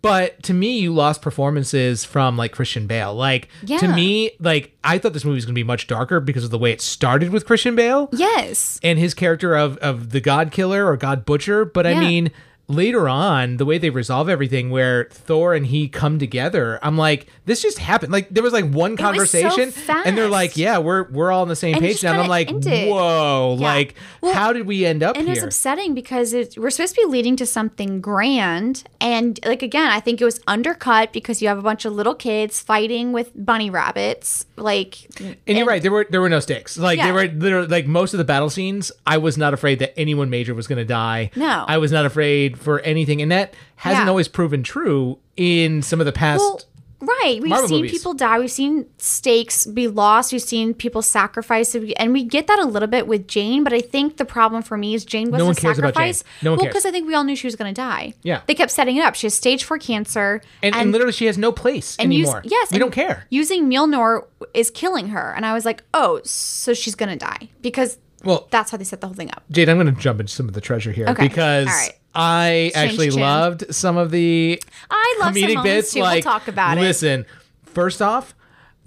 [0.00, 3.12] But to me, you lost performances from like Christian Bale.
[3.14, 6.44] Like to me, like I thought this movie was going to be much darker because
[6.44, 8.78] of the way it started with Christian Bale Yes.
[8.84, 11.64] and his character of of the God Killer or God Butcher.
[11.64, 12.30] But I mean,
[12.68, 17.26] later on, the way they resolve everything, where Thor and he come together, I'm like,
[17.46, 18.12] this just happened.
[18.12, 19.72] Like there was like one was so conversation,
[20.04, 22.12] and they're like, yeah, we're we're all on the same And page now.
[22.12, 23.66] And I'm like, whoa, Yeah.
[23.66, 26.94] like Well, how did we end up And it was upsetting because it, we're supposed
[26.94, 28.84] to be leading to something grand.
[29.00, 32.14] And like, again, I think it was undercut because you have a bunch of little
[32.14, 34.46] kids fighting with bunny rabbits.
[34.56, 35.08] Like,
[35.46, 35.80] And you're right.
[35.80, 36.76] There were there were no stakes.
[36.76, 37.06] Like Yeah.
[37.06, 38.92] there were literally like most of the battle scenes.
[39.06, 41.30] I was not afraid that anyone major was going to die.
[41.34, 41.64] No.
[41.66, 44.08] I was not afraid for anything, and that hasn't Yeah.
[44.10, 46.40] always proven true in some of the past.
[46.40, 46.60] Well,
[47.00, 47.38] right.
[47.40, 47.92] We've Marvel seen movies.
[47.92, 48.38] people die.
[48.40, 50.32] We've seen stakes be lost.
[50.32, 51.74] We've seen people sacrifice.
[51.74, 53.62] And we get that a little bit with Jane.
[53.62, 55.94] But I think the problem for me is Jane was No a one cares about
[55.94, 56.12] Jane.
[56.12, 56.24] sacrifice.
[56.42, 58.14] No one well, because I think we all knew she was going to die.
[58.24, 58.40] Yeah.
[58.46, 59.14] They kept setting it up.
[59.14, 60.42] She has stage four cancer.
[60.62, 63.26] and, and literally, she has no place and use- yes, we don't care.
[63.30, 67.98] Using Mjolnir is killing her, and I was like, oh, so she's gonna die because
[68.24, 69.44] Well, that's how they set the whole thing up.
[69.52, 71.28] Jade, I'm going to jump into some of the treasure here Okay.
[71.28, 71.92] because All right.
[72.18, 73.20] I actually tune.
[73.20, 74.60] loved some of the
[74.90, 75.92] I love some comedic moments bits.
[75.94, 76.00] too.
[76.00, 76.80] Like, we'll talk about it.
[76.80, 77.26] listen,
[77.64, 78.34] first off,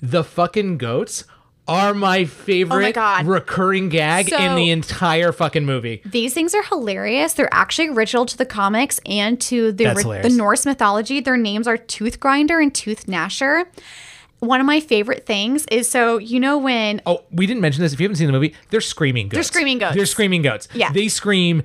[0.01, 1.23] the fucking goats
[1.67, 3.25] are my oh favorite Oh God.
[3.27, 6.01] recurring gag in the entire fucking movie.
[6.03, 7.33] These things are hilarious.
[7.33, 9.85] They're actually original to the comics and to the
[10.23, 10.29] the.
[10.29, 11.21] Norse mythology.
[11.21, 13.65] Their names are Tooth Grinder and Tooth Gnasher.
[14.39, 17.93] One of my favorite things is so you know when Oh, we didn't mention this.
[17.93, 19.35] If you haven't seen the movie, they're screaming goats.
[19.35, 19.95] They're screaming goats.
[19.95, 20.67] They're screaming goats.
[20.73, 20.91] Yeah.
[20.91, 21.61] They scream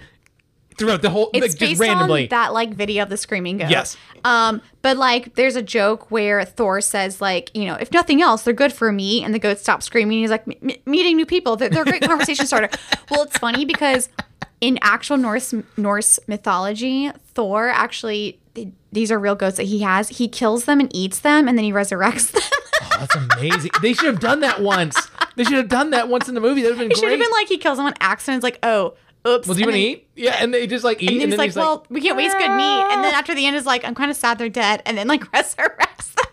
[0.78, 2.24] throughout the whole, it's like, just based randomly.
[2.24, 3.70] on that like video of the screaming goat.
[3.70, 3.96] Yes.
[4.24, 8.42] Um, but like there's a joke where Thor says like, you know, if nothing else,
[8.42, 10.20] they're good for me, and the goat stops screaming.
[10.20, 12.68] He's like, "M- meeting new people, they're, they're a great conversation starter.
[13.10, 14.08] Well, it's funny because
[14.60, 18.38] in actual Norse Norse mythology, Thor actually
[18.92, 20.08] these are real goats that he has.
[20.08, 22.42] He kills them and eats them, and then he resurrects them.
[22.88, 23.70] Oh, that's amazing.
[23.82, 24.96] they should have done that once.
[25.34, 26.62] They should have done that once in the movie.
[26.62, 28.36] That would have been It should have been like he kills them on accident.
[28.36, 28.94] It's like, oh,
[29.26, 29.46] oops.
[29.48, 30.08] well, do you want to eat?
[30.14, 32.50] Yeah, and they just like eat, And then he's like, well, we can't waste good
[32.50, 32.82] meat.
[32.92, 34.82] And then after the end is like, I'm kind of sad they're dead.
[34.86, 36.26] And then like resurrects them.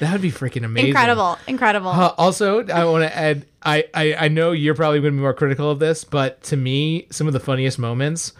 [0.00, 0.88] that would be freaking amazing.
[0.88, 1.38] Incredible.
[1.46, 1.88] Incredible.
[1.90, 3.46] Uh, also, I want to add.
[3.62, 6.56] I, I I know you're probably going to be more critical of this, but to
[6.56, 8.32] me, some of the funniest moments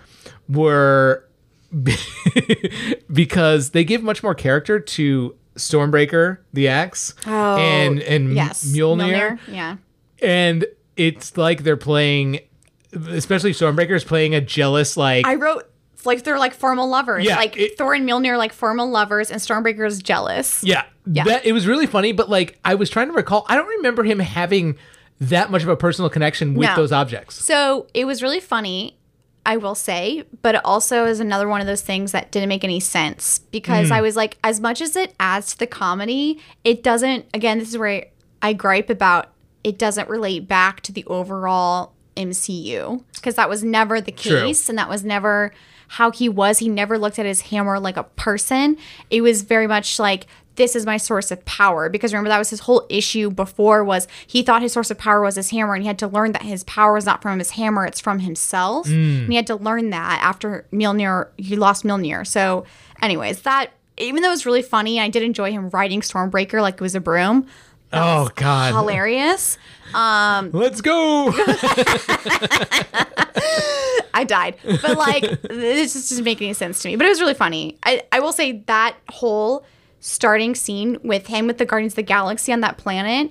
[0.49, 1.27] were
[3.13, 8.65] because they give much more character to Stormbreaker, the axe, and and Oh, Yes.
[8.67, 9.77] Mjolnir, Yeah.
[10.21, 10.67] and
[10.97, 12.41] it's like they're playing,
[12.93, 15.27] especially Stormbreaker is playing a jealous like.
[15.27, 15.71] I wrote
[16.07, 17.25] like they're like formal lovers.
[17.25, 20.63] Yeah, like it- Thor and Mjolnir are like formal lovers, and Stormbreaker is jealous.
[20.65, 21.25] yeah, Yeah.
[21.25, 24.05] That, it was really funny, but like I was trying to recall, I don't remember
[24.05, 24.77] him having
[25.21, 26.77] that much of a personal connection with No.
[26.77, 27.37] those objects.
[27.37, 28.99] So it was really funny,
[29.47, 32.65] I will say, but it also is another one of those things that didn't make
[32.65, 33.95] any sense because hmm.
[33.95, 37.27] I was like, as much as it adds to the comedy, it doesn't.
[37.33, 38.07] Again, this is where
[38.43, 39.34] I gripe about
[39.65, 44.41] it doesn't relate back to the overall MCU because that was never the True.
[44.43, 45.53] case and that was never
[45.89, 46.59] how he was.
[46.59, 48.77] He never looked at his hammer like a person.
[49.11, 52.51] It was very much like this is my source of power because remember that was
[52.51, 55.83] his whole issue before was he thought his source of power was his hammer and
[55.83, 58.87] he had to learn that his power is not from his hammer it's from himself
[58.87, 62.65] and he had to learn that after Mjolnir he lost Mjolnir so
[63.03, 66.75] anyways that even though it was really funny I did enjoy him riding Stormbreaker like
[66.75, 67.49] it was a broom
[67.97, 69.59] Oh God, hilarious
[69.95, 71.29] um, let's go!
[74.13, 74.57] I died.
[74.65, 76.97] But like, this just doesn't make any sense to me.
[76.97, 77.79] But it was really funny.
[77.85, 79.65] I, I will say that whole
[80.01, 83.31] starting scene with him with the Guardians of the Galaxy on that planet,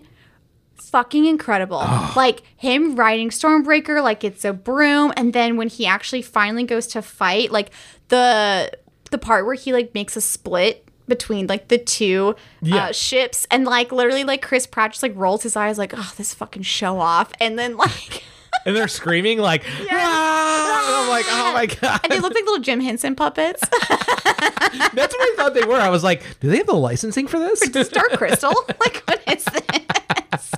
[0.76, 1.84] fucking incredible.
[2.16, 6.88] Like him riding Stormbreaker like it's a broom, and then when he actually finally goes
[6.88, 7.72] to fight, like
[8.09, 8.72] the
[9.11, 12.85] the part where he like makes a split between like the two Yeah.
[12.87, 16.13] uh, ships and like literally like Chris Pratt just like rolls his eyes like oh
[16.17, 18.23] this fucking show off and then like
[18.65, 21.99] and they're screaming like, "Ah!" And I'm like, oh my God.
[22.03, 23.61] and they look like little Jim Henson puppets
[24.93, 25.75] That's what I thought they were.
[25.75, 27.59] I was like, do they have the licensing for this?
[27.87, 28.53] Star Crystal.
[28.79, 30.51] like, what is this?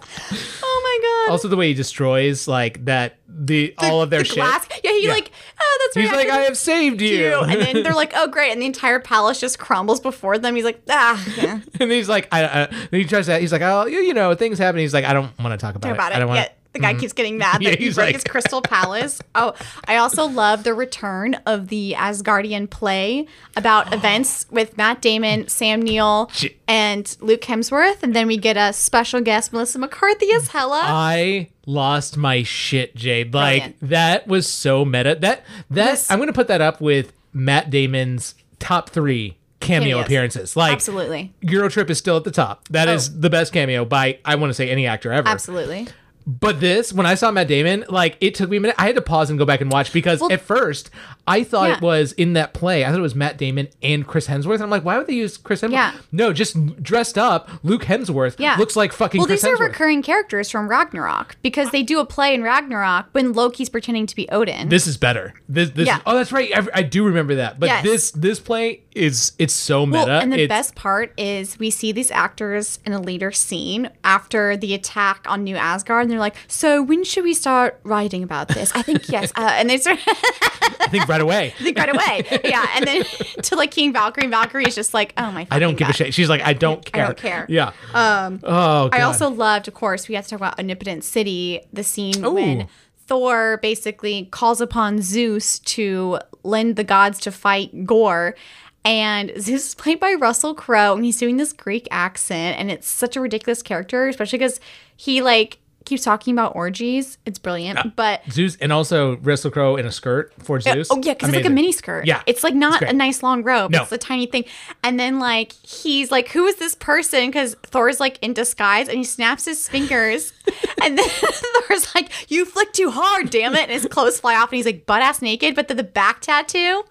[1.25, 1.31] God.
[1.31, 4.35] also, the way he destroys like that, the, all of their the shit.
[4.35, 4.67] glass.
[4.83, 5.13] Yeah, he Yeah.
[5.13, 6.03] like, oh, that's right.
[6.03, 7.09] He's like, I have saved you.
[7.17, 7.39] you.
[7.41, 8.51] And then they're like, oh, great.
[8.51, 10.55] And the entire palace just crumbles before them.
[10.55, 11.59] He's like, ah, yeah.
[11.79, 14.57] and he's like, I, I, he tries to, he's like, oh, you, you know, things
[14.57, 14.79] happen.
[14.79, 15.99] He's like, I don't want to talk about Talk it.
[15.99, 16.99] about I don't want Yeah, the guy mm-hmm.
[16.99, 19.21] keeps getting mad Yeah, that he he's broke like- his crystal palace.
[19.33, 19.53] Oh,
[19.87, 23.97] I also love the return of the Asgardian play about oh.
[23.97, 26.57] events with Matt Damon, Sam Neill, Shit.
[26.67, 28.03] and Luke Hemsworth.
[28.03, 30.81] And then we get a special guest, Melissa McCarthy as Hela.
[30.83, 33.33] I lost my shit, Jade.
[33.33, 33.89] Like Brilliant.
[33.89, 35.15] that was so meta.
[35.15, 40.05] That that This- I'm gonna put that up with Matt Damon's top three cameo Cameos.
[40.05, 40.55] appearances.
[40.55, 41.33] Like Absolutely.
[41.43, 42.67] Eurotrip is still at the top.
[42.69, 43.13] That is Oh.
[43.19, 45.27] the best cameo by I want to say any actor ever.
[45.27, 45.87] Absolutely.
[46.27, 48.75] But this, when I saw Matt Damon, like it took me a minute.
[48.79, 50.89] I had to pause and go back and watch because Well- at first
[51.27, 51.75] I thought Yeah.
[51.77, 52.83] it was in that play.
[52.85, 54.55] I thought it was Matt Damon and Chris Hemsworth.
[54.55, 55.71] And I'm like, why would they use Chris Hemsworth?
[55.71, 55.91] Yeah.
[56.11, 57.49] No, just dressed up.
[57.63, 58.55] Luke Hemsworth Yeah.
[58.57, 62.05] looks like fucking Well, Chris these are recurring characters from Ragnarok because they do a
[62.05, 64.69] play in Ragnarok when Loki's pretending to be Odin.
[64.69, 65.33] this is better.
[65.49, 65.87] This, this.
[65.87, 65.99] Yeah.
[66.05, 66.51] Oh, that's right.
[66.55, 67.59] I, I do remember that.
[67.59, 67.83] But Yes.
[67.83, 70.05] this, this play is it's so meta.
[70.05, 73.89] well, and the It's- best part is we see these actors in a later scene
[74.03, 78.47] after the attack on New Asgard, they're like, "So when should we start writing about
[78.49, 81.53] this?" I think yes, uh, and they start I think right away.
[81.59, 82.65] I think right away, yeah.
[82.75, 83.03] And then
[83.43, 85.55] to like King Valkyrie, and Valkyrie is just like, "Oh my." God.
[85.55, 86.13] I don't give a shit.
[86.13, 87.45] She's like, I don't care." I don't care.
[87.49, 87.71] Yeah.
[87.93, 88.39] Um.
[88.43, 88.89] Oh.
[88.89, 88.95] God.
[88.95, 92.31] I also loved, of course, we have to talk about Omnipotent City, the scene Ooh.
[92.31, 92.67] when
[93.07, 98.35] Thor basically calls upon Zeus to lend the gods to fight Gore.
[98.83, 102.87] And Zeus is played by Russell Crowe, and he's doing this Greek accent, and it's
[102.87, 104.59] such a ridiculous character, especially because
[104.95, 107.17] he like keeps talking about orgies.
[107.25, 110.87] It's brilliant, but Zeus and also Russell Crowe in a skirt for Zeus.
[110.91, 112.05] Oh yeah, because it's like a mini skirt.
[112.05, 112.21] Yeah.
[112.25, 112.91] it's like not great.
[112.91, 113.71] a nice long robe.
[113.71, 113.83] No.
[113.83, 114.45] It's a tiny thing.
[114.83, 118.97] And then like he's like, "Who is this person?" Because Thor's like in disguise, and
[118.97, 120.33] he snaps his fingers,
[120.83, 121.09] and then
[121.67, 124.65] Thor's like, "You flick too hard, damn it!" And his clothes fly off, and he's
[124.65, 125.55] like butt ass naked.
[125.55, 126.83] But then the back tattoo,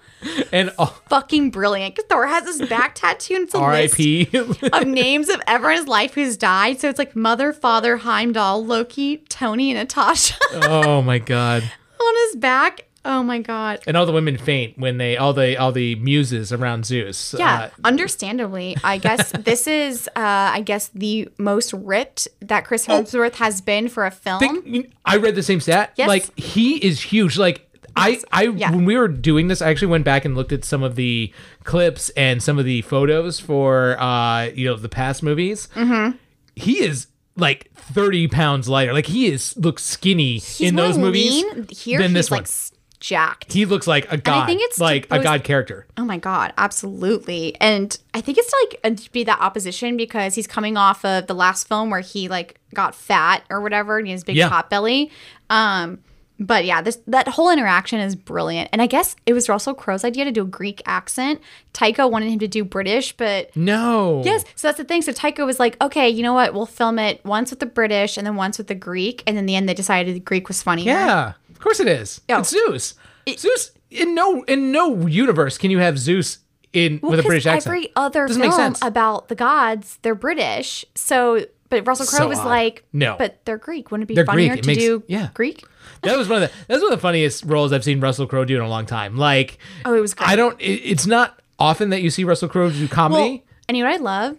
[0.52, 1.94] And oh, fucking brilliant.
[1.94, 4.28] Because Thor has this back tattoo, and it's a list R.I.P.
[4.72, 6.80] of names of everyone in his life who's died.
[6.80, 11.62] So it's like mother, father, Heimdall, Loki, Tony, and Natasha oh my god.
[12.00, 12.86] on his back.
[13.06, 13.80] Oh my god.
[13.86, 17.34] And all the women faint when they all the all the muses around Zeus.
[17.38, 18.78] Yeah, Uh, understandably.
[18.82, 20.20] I guess this is, uh,
[20.54, 24.38] I guess, the most ripped that Chris Hemsworth has been for a film.
[24.40, 25.92] think- I read the same stat.
[25.96, 26.08] Yes.
[26.08, 27.36] Like he is huge.
[27.36, 28.70] Like I, I Yeah.
[28.72, 31.32] when we were doing this, I actually went back and looked at some of the
[31.64, 35.68] clips and some of the photos for uh, you know, the past movies.
[35.74, 36.16] Mm-hmm.
[36.56, 38.92] He is like 30 pounds lighter.
[38.92, 41.66] Like he is looks skinny He's in those movies lean.
[41.70, 42.78] Here, than he's this like one.
[43.00, 43.52] jacked.
[43.52, 44.44] He looks like a god.
[44.44, 45.86] I think it's like a god character.
[45.96, 47.56] Oh my god, absolutely.
[47.60, 51.34] And I think it's like uh, be that opposition because he's coming off of the
[51.34, 54.48] last film where he like got fat or whatever and he has big Yeah.
[54.48, 55.10] pot belly.
[55.50, 55.98] Um
[56.44, 58.68] But yeah, this that whole interaction is brilliant.
[58.72, 61.40] And I guess it was Russell Crowe's idea to do a Greek accent.
[61.72, 64.22] Taika wanted him to do British, but No.
[64.24, 65.02] Yes, so that's the thing.
[65.02, 66.52] So Taika was like, okay, you know what?
[66.54, 69.22] We'll film it once with the British and then once with the Greek.
[69.26, 70.86] And in the end, they decided the Greek was funnier.
[70.92, 72.20] Yeah, of course it is.
[72.28, 72.40] Oh.
[72.40, 72.94] It's Zeus.
[73.36, 76.38] Zeus in no in no universe can you have Zeus
[76.72, 77.66] in Well, with a British accent.
[77.68, 78.82] every other Doesn't make film sense.
[78.82, 80.84] about the gods, they're British.
[80.96, 81.46] So,
[81.80, 82.46] but Russell Crowe So was odd.
[82.46, 83.16] like, No.
[83.18, 83.90] but they're Greek.
[83.90, 84.48] Wouldn't it be They're Greek.
[84.48, 85.28] funnier It to makes- do yeah.
[85.34, 85.64] Greek?
[86.02, 88.44] that was one of the that's one of the funniest roles I've seen Russell Crowe
[88.44, 89.16] do in a long time.
[89.16, 90.28] Like, Oh, it was great.
[90.30, 90.60] I don't.
[90.60, 93.22] It, it's not often that you see Russell Crowe do comedy.
[93.22, 94.36] Well, and you know what I love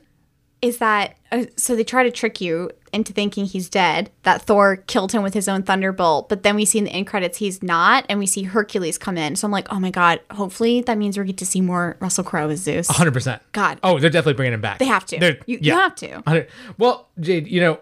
[0.62, 4.10] is that uh, so they try to trick you into thinking he's dead.
[4.24, 7.08] That Thor killed him with his own thunderbolt, but then we see in the end
[7.08, 9.36] credits he's not, and we see Hercules come in.
[9.36, 10.22] So I'm like, oh my god!
[10.32, 12.88] Hopefully that means we get to see more Russell Crowe as Zeus.
[12.88, 13.42] Hundred percent.
[13.52, 13.80] God.
[13.84, 14.80] Oh, they're definitely bringing him back.
[14.80, 15.20] They have to.
[15.20, 16.08] They're- You- you have to.
[16.08, 17.80] 100 Well, Jade, you know,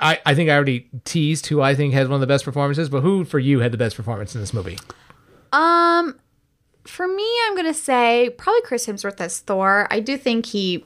[0.00, 2.88] I I think I already teased who I think has one of the best performances,
[2.88, 4.78] but who for you had the best performance in this movie?
[5.52, 6.18] Um,
[6.84, 9.86] for me, I'm gonna say probably Chris Hemsworth as Thor.
[9.90, 10.84] I do think he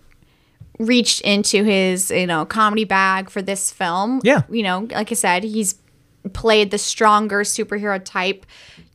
[0.78, 4.20] reached into his you know comedy bag for this film.
[4.24, 4.42] Yeah.
[4.50, 5.76] you know, like I said, he's
[6.32, 8.44] played the stronger superhero type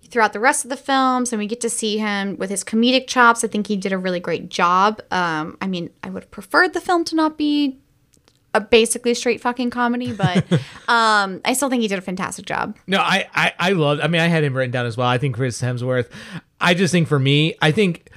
[0.09, 3.07] throughout the rest of the films and we get to see him with his comedic
[3.07, 6.29] chops i think he did a really great job um, i mean i would have
[6.29, 7.79] preferred the film to not be
[8.53, 10.45] a basically straight fucking comedy but
[10.87, 13.99] um, i still think he did a fantastic job No, I, I, I love.
[14.03, 15.07] I mean, I had him written down as well.
[15.07, 16.09] I think Chris Hemsworth.
[16.61, 18.09] I just think for me, I think,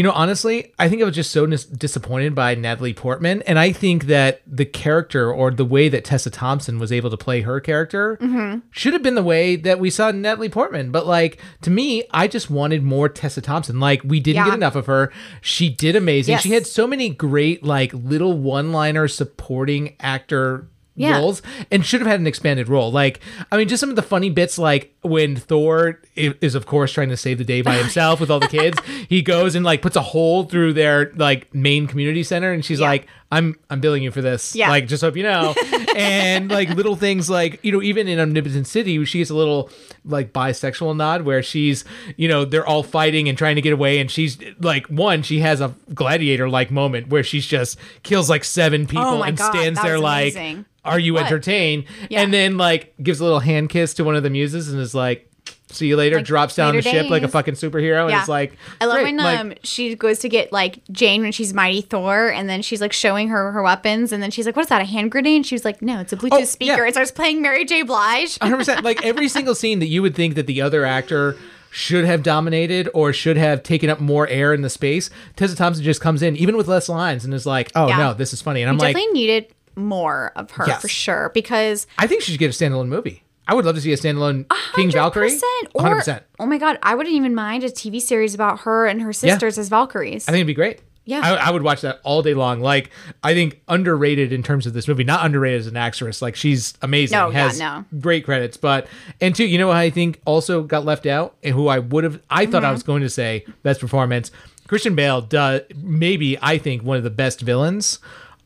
[0.00, 3.58] you know, honestly, I think I was just so dis- disappointed by Natalie Portman, and
[3.58, 7.42] I think that the character or the way that Tessa Thompson was able to play
[7.42, 8.60] her character Mm-hmm.
[8.70, 10.90] should have been the way that we saw Natalie Portman.
[10.90, 13.78] But like to me, I just wanted more Tessa Thompson.
[13.78, 14.44] Like we didn't Yeah.
[14.46, 15.12] get enough of her.
[15.42, 16.32] She did amazing.
[16.32, 16.40] Yes.
[16.44, 20.66] She had so many great like little one-liner supporting actor
[20.96, 21.18] Yeah.
[21.18, 22.92] roles and should have had an expanded role.
[22.92, 23.20] Like,
[23.50, 27.08] I mean, just some of the funny bits, like when Thor is, of course, trying
[27.08, 28.76] to save the day by himself with all the kids.
[29.08, 32.80] He goes and like puts a hole through their like main community center, and she's
[32.80, 32.88] Yeah.
[32.88, 34.54] like, "I'm I'm billing you for this.
[34.54, 34.68] Yeah.
[34.70, 35.54] Like, just hope you know."
[35.96, 39.70] and like little things, like you know, even in Omnipotent City, she gets a little
[40.04, 41.84] like bisexual nod where she's,
[42.16, 45.40] you know, they're all fighting and trying to get away, and she's like, one, she
[45.40, 49.36] has a gladiator like moment where she's just kills like seven oh people Oh and
[49.36, 50.64] God, stands there like amazing.
[50.84, 51.24] are you What?
[51.26, 51.84] entertained?
[52.08, 52.22] Yeah.
[52.22, 54.94] And then like gives a little hand kiss to one of the muses and is
[54.94, 55.29] like,
[55.74, 58.28] see you later, Like, drops down the later ship like a fucking superhero and it's
[58.28, 59.04] like I love great.
[59.04, 62.62] when Like, um she goes to get like Jane when she's Mighty Thor, and then
[62.62, 64.82] she's like showing her her weapons, and then she's like, "What is that?
[64.82, 66.44] A hand grenade?" And she was like, "No, it's a Bluetooth Oh, yeah.
[66.44, 67.82] speaker." It starts playing Mary J.
[67.82, 68.38] Blige.
[68.40, 71.36] 100% like every single scene that you would think that the other actor
[71.72, 75.84] should have dominated or should have taken up more air in the space tessa thompson
[75.84, 77.96] just comes in even with less lines and is like oh Yeah.
[77.98, 79.46] no this is funny and i'm We like definitely needed
[79.76, 80.80] more of her Yes.
[80.82, 83.80] for sure because i think she should get a standalone movie i would love to
[83.80, 85.42] see a standalone king valkyrie 100%,
[85.74, 89.02] or 100% oh my god, I wouldn't even mind a TV series about her and
[89.02, 90.26] her sisters as Valkyries.
[90.26, 90.80] I think it'd be great.
[91.04, 91.20] Yeah.
[91.22, 92.60] I, I would watch that all day long.
[92.60, 92.90] Like,
[93.24, 96.22] I think underrated in terms of this movie, not underrated as an actress.
[96.22, 97.18] Like, she's amazing.
[97.18, 97.84] No, yeah, no.
[98.00, 98.56] great credits.
[98.56, 98.86] But
[99.20, 102.04] and two, you know what I think also got left out, and who I would
[102.04, 102.66] have, I thought Mm-hmm.
[102.66, 104.30] I was going to say best performance.
[104.68, 107.98] Christian Bale does maybe I think one of the best villains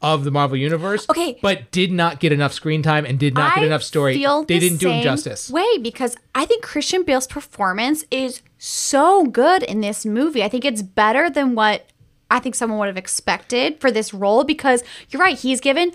[0.05, 1.07] of the Marvel universe.
[1.09, 1.38] Okay.
[1.40, 4.14] but did not get enough screen time and did not get enough story.
[4.14, 5.50] feel They the didn't do him justice.
[5.50, 10.44] Way because I think Christian Bale's performance is so good in this movie.
[10.44, 11.86] I think it's better than what
[12.30, 15.38] I think someone would have expected for this role because you're right.
[15.38, 15.92] He's given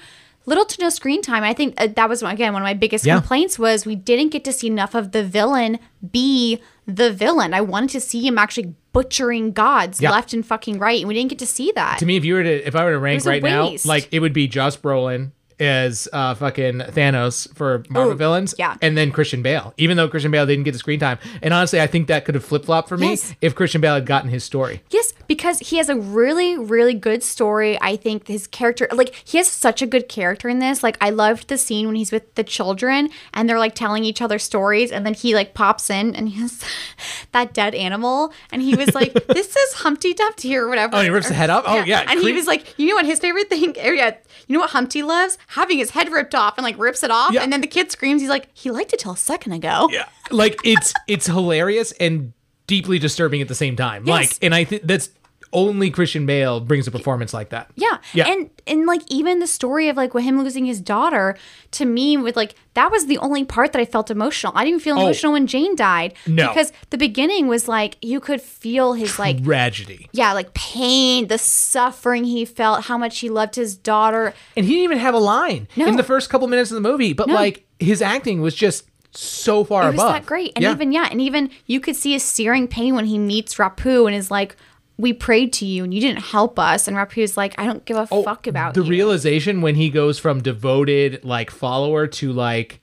[0.50, 1.44] little to no screen time.
[1.44, 3.16] I think uh, that was again one of my biggest Yeah.
[3.20, 5.80] complaints was we didn't get to see enough of the villain
[6.12, 7.54] be the villain.
[7.54, 10.12] I wanted to see him actually butchering gods Yeah.
[10.12, 12.00] left and fucking right, and we didn't get to see that.
[12.00, 14.20] to me, if you were to, if I were to rank right now, like it
[14.20, 18.78] would be Josh Brolin as uh, fucking Thanos for Marvel Ooh, villains, yeah.
[18.82, 19.74] and then Christian Bale.
[19.78, 22.36] Even though Christian Bale didn't get the screen time, and honestly, I think that could
[22.36, 23.36] have flip flopped for me Yes.
[23.42, 24.82] if Christian Bale had gotten his story.
[24.90, 27.78] Yes, because he has a really, really good story.
[27.82, 30.82] I think his character, like, he has such a good character in this.
[30.84, 34.22] Like, I loved the scene when he's with the children and they're like telling each
[34.22, 36.64] other stories, and then he like pops in and he has
[37.32, 40.96] that dead animal, and he was like, "This is Humpty Dumpty" or whatever.
[40.98, 41.64] Oh, he rips the head off?
[41.68, 43.76] Oh, yeah, and he was like, "You know what his favorite thing?
[43.84, 44.16] or yeah,
[44.50, 45.38] you know what Humpty loves?
[45.48, 47.44] Having his head ripped off and like rips it off, Yeah.
[47.44, 48.20] and then the kid screams.
[48.22, 49.88] He's like, he liked it till a second ago.
[49.92, 52.34] Yeah, like it's it's hilarious and
[52.68, 54.06] deeply disturbing at the same time.
[54.06, 54.32] Yes.
[54.34, 55.10] Like, and I think that's
[55.52, 57.70] only Christian Bale brings a performance like that.
[57.76, 57.98] Yeah.
[58.14, 58.28] Yeah.
[58.28, 61.36] And and like even the story of like with him losing his daughter,
[61.72, 64.54] to me with like that was the only part that I felt emotional.
[64.56, 65.02] I didn't even feel Oh.
[65.02, 66.14] emotional when Jane died.
[66.28, 66.48] No.
[66.50, 70.08] Because the beginning was like you could feel his like Tragedy.
[70.12, 74.34] yeah, like pain, the suffering he felt, how much he loved his daughter.
[74.56, 75.88] And he didn't even have a line No.
[75.88, 77.34] in the first couple minutes of the movie, but No.
[77.36, 80.14] like his acting was just so far it was above.
[80.14, 80.52] that great.
[80.56, 80.72] And Yeah.
[80.72, 84.16] even yeah, and even you could see his searing pain when he meets Rapu and
[84.16, 84.56] is like,
[85.00, 87.98] "We prayed to you and you didn't help us." And Rapu's like, "I don't give
[87.98, 92.32] a fuck about Oh, the you." realization when he goes from devoted like follower to
[92.32, 92.82] like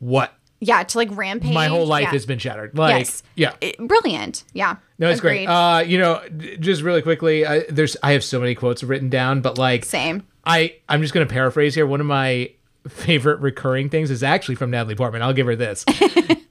[0.00, 1.52] what yeah, to like rampage.
[1.52, 2.10] my whole life yeah.
[2.10, 2.76] has been shattered.
[2.78, 3.52] Like yes, yeah.
[3.60, 4.44] It- brilliant.
[4.52, 5.46] Yeah, No, it's great.
[5.46, 6.22] Uh, you know,
[6.60, 10.24] just really quickly, I, there's I have so many quotes written down, but like Same.
[10.44, 11.86] I I'm just gonna paraphrase here.
[11.86, 12.50] One of my
[12.88, 15.22] favorite recurring things is actually from Natalie Portman.
[15.22, 15.84] I'll give her this.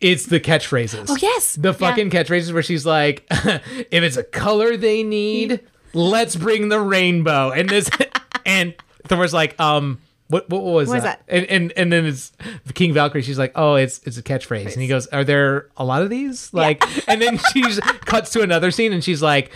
[0.02, 1.06] it's the catchphrases.
[1.10, 1.56] Oh, yes.
[1.56, 1.74] the Yeah.
[1.74, 5.60] fucking catchphrases where she's like, "If it's a color they need,
[5.94, 7.90] let's bring the rainbow." And this
[8.46, 8.74] and
[9.08, 10.00] Thor's like, um.
[10.28, 11.28] What, what was What was that?
[11.28, 11.36] that?
[11.36, 12.32] And, and and then it's
[12.74, 13.22] King Valkyrie.
[13.22, 16.10] She's like, "Oh, it's it's a catchphrase." And he goes, "Are there a lot of
[16.10, 17.62] these?" Like, and then she
[18.06, 19.52] cuts to another scene, and she's like,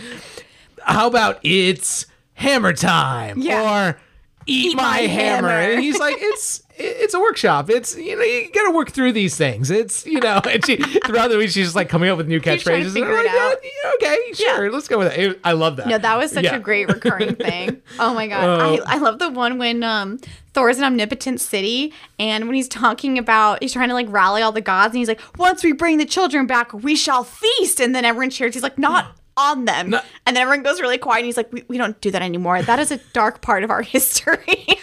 [0.82, 2.04] how about it's
[2.34, 3.88] hammer time Yeah.
[3.88, 4.00] or
[4.46, 5.48] eat, Eat my, my hammer.
[5.48, 5.72] hammer.
[5.72, 9.34] and he's like it's it's a workshop it's you know you gotta work through these
[9.34, 10.76] things it's you know and she
[11.06, 13.56] throughout the week she's just like coming up with new catchphrases and I'm like, out.
[13.64, 15.40] yeah, yeah, okay sure let's go with it.
[15.42, 16.56] I love that No, that was such Yeah.
[16.56, 17.80] a great recurring thing.
[17.98, 18.82] Oh my god, Oh.
[18.86, 20.18] I, I love the one when um
[20.52, 24.52] Thor's an omnipotent city, and when he's talking about he's trying to like rally all
[24.52, 27.94] the gods, and he's like, "Once we bring the children back, we shall feast." And
[27.94, 28.54] then everyone cheers.
[28.54, 30.00] He's like, "Not." On them, No.
[30.24, 32.62] and then everyone goes really quiet, and he's like, we, "We don't do that anymore.
[32.62, 34.66] That is a dark part of our history."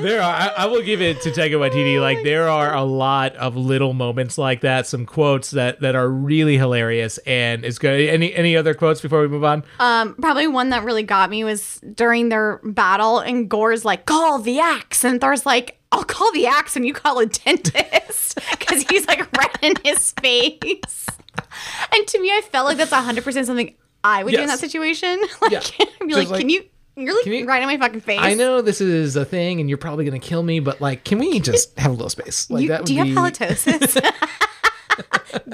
[0.00, 3.34] there are I, I will give it to Taika Waititi like there are a lot
[3.36, 8.00] of little moments like that some quotes that that are really hilarious and it's good
[8.08, 11.42] any any other quotes before we move on Um, probably one that really got me
[11.44, 16.30] was during their battle, and Gore's like, "Call the axe," and Thor's like, "I'll call
[16.32, 21.06] the axe, and you call a dentist," because he's like red in his face.
[21.92, 23.74] And to me, I felt like that's hundred percent something
[24.04, 25.20] I would do in that situation.
[25.42, 25.60] Like, Yeah.
[26.00, 26.64] I'd be like, like, "Can you?"
[26.96, 28.18] You're like right in my fucking face.
[28.20, 31.18] I know this is a thing and you're probably gonna kill me but like can
[31.18, 33.94] we just have a little space like You, that do you would have be- halitosis?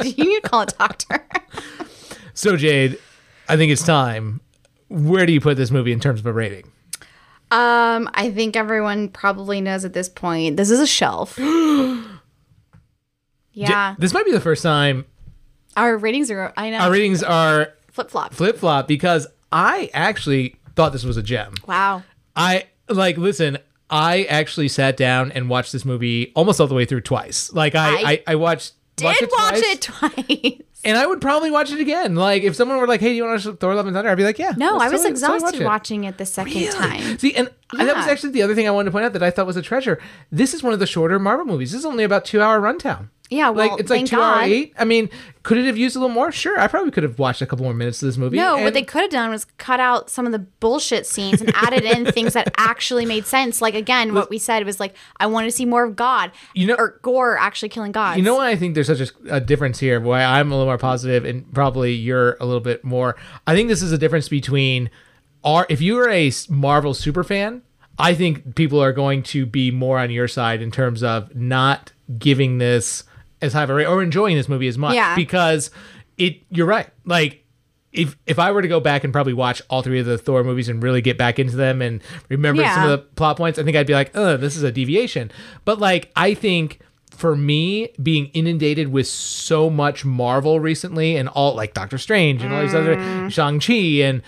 [0.02, 1.24] do you need to call a doctor?
[2.34, 2.98] so Jade
[3.48, 4.40] I think it's time
[4.88, 6.64] where do you put this movie in terms of a rating
[7.52, 10.56] Um, I think everyone probably knows at this point.
[10.56, 11.36] This is a shelf.
[11.36, 12.02] J-
[13.52, 15.04] yeah, this might be the first time
[15.76, 16.52] our ratings are.
[16.56, 16.78] I know.
[16.78, 18.34] our ratings are flip flop.
[18.34, 22.02] flip flop because I actually thought this was a gem Wow.
[22.34, 23.58] I like listen.
[23.88, 27.52] I actually sat down and watched this movie almost all the way through twice.
[27.52, 30.62] Like I, I, I I, watched Did watched it watch twice, it twice.
[30.84, 32.16] and I would probably watch it again.
[32.16, 34.10] Like if someone were like, "Hey, do you want to watch Thor: Love and Thunder?"
[34.10, 36.72] I'd be like, "Yeah." No, I was totally- totally exhausted watch watching it the second
[36.72, 37.16] time.
[37.18, 37.48] See, and
[37.78, 39.56] that was actually the other thing I wanted to point out that I thought was
[39.56, 40.00] a treasure.
[40.32, 41.70] This is one of the shorter Marvel movies.
[41.72, 43.10] This is only about two hour runtime.
[43.28, 44.72] Yeah, well, like it's like two hour eight.
[44.78, 45.10] I mean,
[45.42, 46.30] could it have used a little more?
[46.30, 48.36] Sure, I probably could have watched a couple more minutes of this movie.
[48.36, 51.52] No, what they could have done was cut out some of the bullshit scenes and
[51.54, 53.60] added in things that actually made sense.
[53.60, 56.30] Like again, what we said was like, I want to see more of God.
[56.54, 58.16] You know- or Gore actually killing God.
[58.16, 60.00] You know what I think there's such a, a difference here?
[60.00, 63.16] Why I'm a little more positive and probably you're a little bit more.
[63.46, 64.90] I think this is a difference between
[65.42, 65.66] our.
[65.68, 67.62] If you are a Marvel super fan,
[67.98, 71.92] I think people are going to be more on your side in terms of not
[72.18, 73.04] giving this
[73.46, 74.94] as high of a rate or enjoying this movie as much.
[74.94, 75.14] Yeah.
[75.16, 75.70] Because
[76.18, 76.42] it.
[76.50, 76.88] You're right.
[77.04, 77.42] Like.
[77.92, 80.44] If, if I were to go back and probably watch all three of the Thor
[80.44, 83.62] movies and really get back into them and remember some of the plot points, I
[83.62, 85.30] think I'd be like, oh, this is a deviation.
[85.64, 86.80] But like, I think
[87.10, 92.52] for me, being inundated with so much Marvel recently and all like Doctor Strange and
[92.52, 92.80] all these Mm.
[93.22, 93.72] other Shang-Chi
[94.02, 94.20] and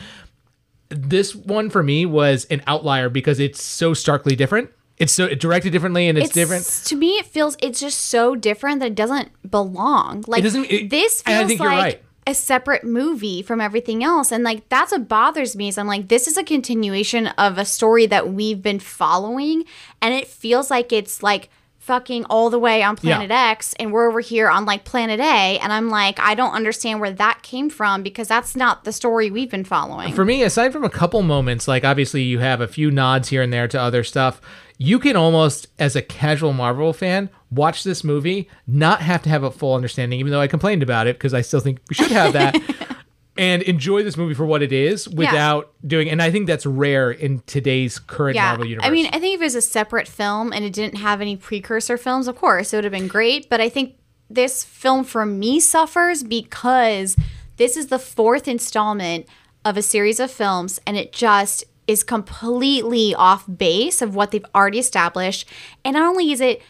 [0.88, 4.70] this one for me was an outlier because it's so starkly different.
[4.98, 6.64] It's so directed differently and it's, different.
[6.86, 10.24] To me, it feels it's just so different that it doesn't belong.
[10.26, 12.02] Like doesn't- it- this feels like right.
[12.26, 15.68] a separate movie from everything else, and like that's what bothers me.
[15.68, 19.64] Is I'm like, this is a continuation of a story that we've been following,
[20.02, 24.06] and it feels like it's like fucking all the way on Planet X, and we're
[24.06, 27.70] over here on like Planet A, and I'm like, I don't understand where that came
[27.70, 30.12] from because that's not the story we've been following.
[30.12, 33.40] For me, aside from a couple moments, like obviously you have a few nods here
[33.40, 34.38] and there to other stuff,
[34.78, 39.42] you can almost, as a casual Marvel fan, watch this movie, not have to have
[39.42, 42.12] a full understanding, even though I complained about it because I still think we should
[42.12, 42.56] have that.
[43.36, 47.12] And enjoy this movie for what it is without doing, and I think that's rare
[47.12, 48.84] in today's current Marvel universe.
[48.84, 51.36] I mean, I think if it was a separate film and it didn't have any
[51.36, 53.48] precursor films, of course, it would have been great.
[53.48, 53.94] But I think
[54.28, 57.16] this film for me suffers because
[57.58, 59.26] this is the fourth installment
[59.64, 64.44] of a series of films and it just is completely off base of what they've
[64.54, 65.48] already established.
[65.84, 66.62] And not only is it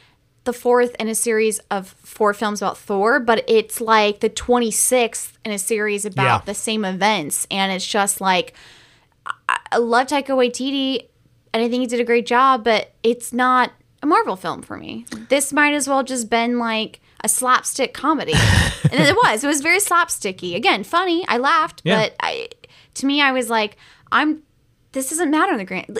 [0.45, 5.33] the fourth in a series of four films about Thor, but it's like the 26th
[5.45, 6.45] in a series about Yeah.
[6.47, 7.47] the same events.
[7.51, 8.55] And it's just like,
[9.71, 11.07] I love Taika Waititi,
[11.53, 12.64] and I think he did a great job.
[12.64, 15.05] But it's not a Marvel film for me.
[15.29, 18.33] This might as well just been like a slapstick comedy,
[18.85, 19.45] and it was.
[19.45, 20.55] It was very slapsticky.
[20.55, 21.27] Again, funny.
[21.29, 21.99] I laughed, Yeah.
[22.01, 22.49] but I,
[22.95, 23.77] to me, I was like,
[24.12, 24.43] I'm.
[24.93, 25.99] This doesn't matter in the grand.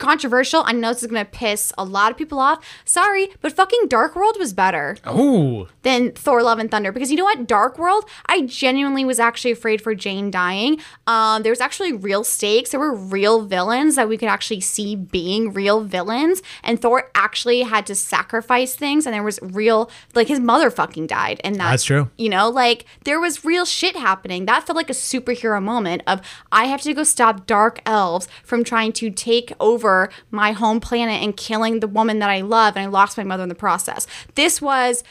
[0.00, 0.62] Controversial.
[0.64, 2.64] I know this is gonna piss a lot of people off.
[2.84, 5.68] Sorry, but fucking Dark World was better Ooh.
[5.82, 9.50] than Thor: Love and Thunder because you know what, Dark World, I genuinely was actually
[9.50, 10.80] afraid for Jane dying.
[11.06, 12.70] Um, there was actually real stakes.
[12.70, 17.60] There were real villains that we could actually see being real villains, and Thor actually
[17.62, 21.70] had to sacrifice things, and there was real like his mother fucking died, and that,
[21.72, 22.10] That's true.
[22.16, 24.46] You know, like there was real shit happening.
[24.46, 28.64] That felt like a superhero moment of I have to go stop dark elves from
[28.64, 29.89] trying to take over
[30.30, 33.42] my home planet and killing the woman that I love, and I lost my mother
[33.44, 34.06] in the process.
[34.34, 35.02] This was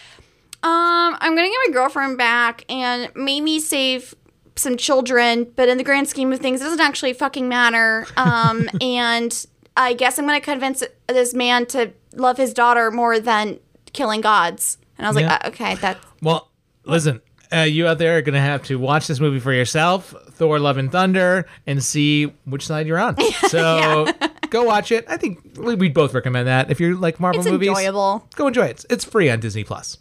[0.62, 4.14] um, I'm gonna get my girlfriend back and maybe save
[4.56, 8.06] some children, but in the grand scheme of things, it doesn't actually fucking matter.
[8.18, 9.46] Um, and
[9.78, 13.60] I guess I'm gonna convince this man to love his daughter more than
[13.94, 14.78] killing gods.
[14.98, 15.28] And I was Yeah.
[15.32, 16.50] like, uh, okay, that Well,
[16.84, 17.22] listen,
[17.54, 20.60] uh, you out there are going to have to watch this movie for yourself, Thor:
[20.60, 23.16] Love and Thunder, and see which side you're on.
[23.48, 24.08] So
[24.50, 25.06] go watch it.
[25.08, 27.70] I think we- we'd both recommend that if you like Marvel it's movies.
[27.70, 28.28] enjoyable.
[28.36, 28.86] Go enjoy it.
[28.90, 29.98] It's free on Disney Plus.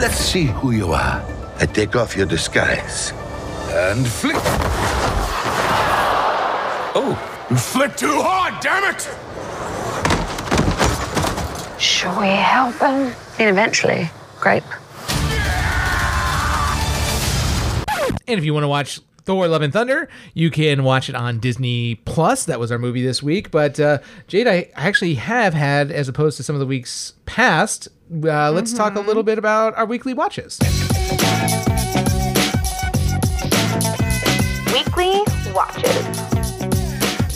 [0.00, 1.22] Let's see who you are.
[1.60, 3.12] I take off your disguise.
[3.70, 4.36] And flick.
[6.94, 9.02] Oh, you flicked too hard, damn it!
[11.80, 13.12] Shall we help him?
[13.36, 14.10] Then eventually,
[14.40, 14.64] grape.
[18.26, 21.38] And if you want to watch Thor: Love and Thunder, you can watch it on
[21.38, 22.46] Disney Plus.
[22.46, 23.50] That was our movie this week.
[23.50, 27.88] But uh, Jade, I actually have had, as opposed to some of the weeks past.
[28.10, 30.58] Uh, let's talk a little bit about our weekly watches.
[34.72, 35.20] Weekly
[35.52, 36.28] watches.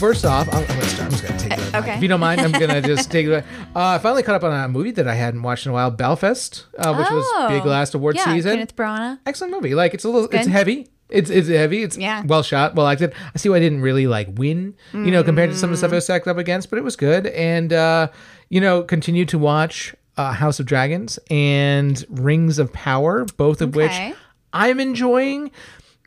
[0.01, 1.03] First off, I'm, I'm gonna start.
[1.03, 1.75] I'm just gonna take it.
[1.75, 1.97] okay.
[1.97, 3.45] If you don't mind, I'm gonna just take it.
[3.77, 5.91] Uh, I finally caught up on a movie that I hadn't watched in a while,
[5.91, 8.53] Belfast, uh, which was big last award yeah, season.
[8.53, 9.19] Kenneth Branagh.
[9.27, 9.75] Excellent movie.
[9.75, 10.89] Like it's a little, it's heavy.
[11.13, 11.83] It's it's heavy.
[11.83, 12.23] It's Yeah.
[12.27, 13.13] well shot, well acted.
[13.35, 15.77] I see why I didn't really like win, you know, compared to some of the
[15.79, 17.27] stuff I was stacked up against, but it was good.
[17.29, 18.09] And uh,
[18.49, 23.77] you know, continue to watch uh, House of Dragons and Rings of Power, both of
[23.77, 24.09] Okay.
[24.11, 24.17] which
[24.53, 25.51] I'm enjoying.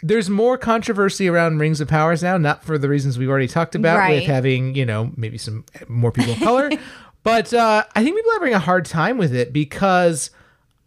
[0.03, 3.73] There's more controversy around Rings of Powers now, not for the reasons we've already talked
[3.73, 6.69] about with having, you know, maybe some more people of color.
[7.23, 10.29] but uh, I think people are having a hard time with it because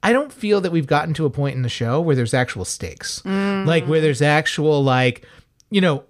[0.03, 2.64] I don't feel that we've gotten to a point in the show where there's actual
[2.64, 3.24] stakes.
[3.24, 5.26] Like where there's actual like,
[5.70, 6.05] you know,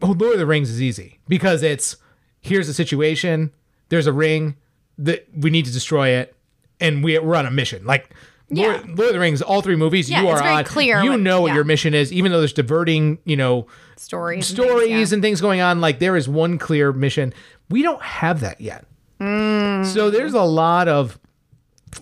[0.00, 1.96] oh, Lord of the Rings is easy because it's
[2.40, 3.52] here's a situation,
[3.88, 4.56] there's a ring
[4.98, 6.34] that we need to destroy it,
[6.80, 7.84] and we, we're on a mission.
[7.84, 8.14] Like
[8.50, 8.94] Lord, Yeah.
[8.94, 10.64] Lord of the Rings, all three movies, Yeah, you are on.
[10.64, 11.54] clear You what- know what yeah.
[11.56, 14.36] your mission is, even though there's diverting, you know, Stories.
[14.50, 15.14] and stories things, yeah.
[15.16, 15.80] and things going on.
[15.80, 17.32] Like there is one clear mission.
[17.68, 18.84] We don't have that yet.
[19.20, 19.86] Mm.
[19.86, 21.18] So there's a lot of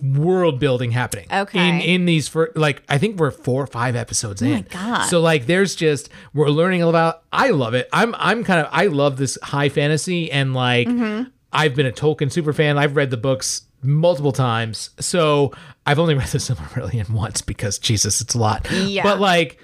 [0.01, 1.27] world building happening.
[1.31, 1.69] Okay.
[1.69, 4.59] In in these for like I think we're four or five episodes in.
[4.59, 5.05] Oh God.
[5.05, 7.89] So like there's just we're learning about I love it.
[7.91, 11.29] I'm I'm kind of I love this high fantasy and like Mm-hmm.
[11.53, 12.77] I've been a Tolkien super fan.
[12.77, 14.91] I've read the books multiple times.
[14.99, 15.51] So
[15.85, 18.69] I've only read the Silmarillion once because Jesus, it's a lot.
[18.71, 19.03] Yeah.
[19.03, 19.57] But like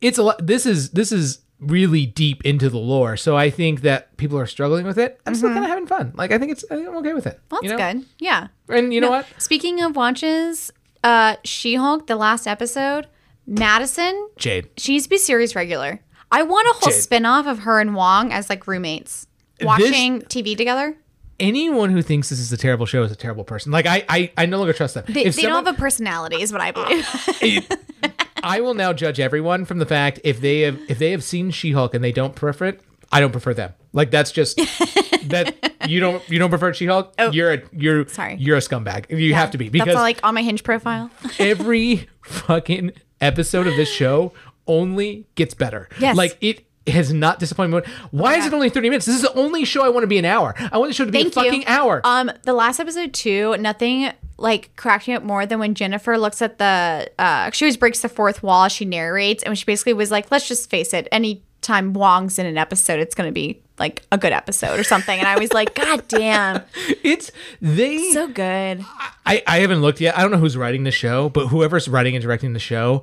[0.00, 3.82] it's a lot this is this is really deep into the lore so i think
[3.82, 6.50] that people are struggling with it i'm still kind of having fun like i think
[6.52, 8.00] it's i'm okay with it Well, you that's know?
[8.00, 8.08] good.
[8.18, 8.48] Yeah.
[8.68, 10.72] and you know what Speaking of watches,
[11.04, 13.06] uh, She-Hulk, the last episode,
[13.48, 16.00] Madisynn, jade she needs to be series regular.
[16.30, 17.00] I want a whole Jade.
[17.02, 19.26] spin-off of her and Wong as like roommates
[19.60, 20.96] watching TV together.
[21.40, 24.30] anyone who thinks this is a terrible show is a terrible person like i i,
[24.36, 26.60] I no longer trust them They, If they someone- don't have a personality, is what
[26.60, 27.06] I believe.
[28.42, 31.50] i will now judge everyone from the fact if they have if they have seen
[31.50, 32.80] she-hulk and they don't prefer it
[33.10, 34.56] i don't prefer them like that's just
[35.26, 35.54] that
[35.88, 38.08] you don't you don't prefer she-hulk Oh, you're a you're.
[38.08, 38.36] Sorry.
[38.36, 41.10] you're a scumbag you have to be because That's all, like on my Hinge profile.
[41.38, 44.32] every fucking episode of this show
[44.66, 45.88] only gets better.
[45.98, 46.16] Yes.
[46.16, 47.92] Like it has not disappointed me.
[48.10, 48.48] Why is yeah.
[48.48, 49.06] it only 30 minutes?
[49.06, 50.54] This is the only show I want to be an hour.
[50.70, 51.66] I want the show to be Thank a fucking you.
[51.68, 52.00] hour.
[52.04, 56.42] Um, the last episode too, nothing like cracked me up more than when Jennifer looks
[56.42, 57.10] at the.
[57.18, 58.68] Uh, she always breaks the fourth wall.
[58.68, 61.06] She narrates, and she basically was like, "Let's just face it.
[61.12, 65.16] Anytime Wong's in an episode, it's going to be like a good episode or something."
[65.18, 66.62] And I was like, "God damn,
[67.04, 67.30] it's
[67.60, 68.84] they so good."
[69.24, 70.16] I, I haven't looked yet.
[70.18, 73.02] I don't know who's writing the show, but whoever's writing and directing the show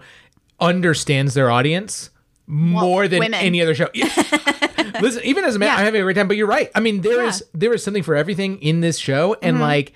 [0.60, 2.10] understands their audience
[2.48, 3.40] more than women.
[3.40, 3.88] any other show.
[5.02, 5.76] Listen, even as a man, Yeah.
[5.78, 6.28] I'm having a great time.
[6.28, 6.70] But you're right.
[6.76, 7.48] I mean, there is Yeah.
[7.60, 9.62] there is something for everything in this show, and Mm-hmm.
[9.64, 9.94] like,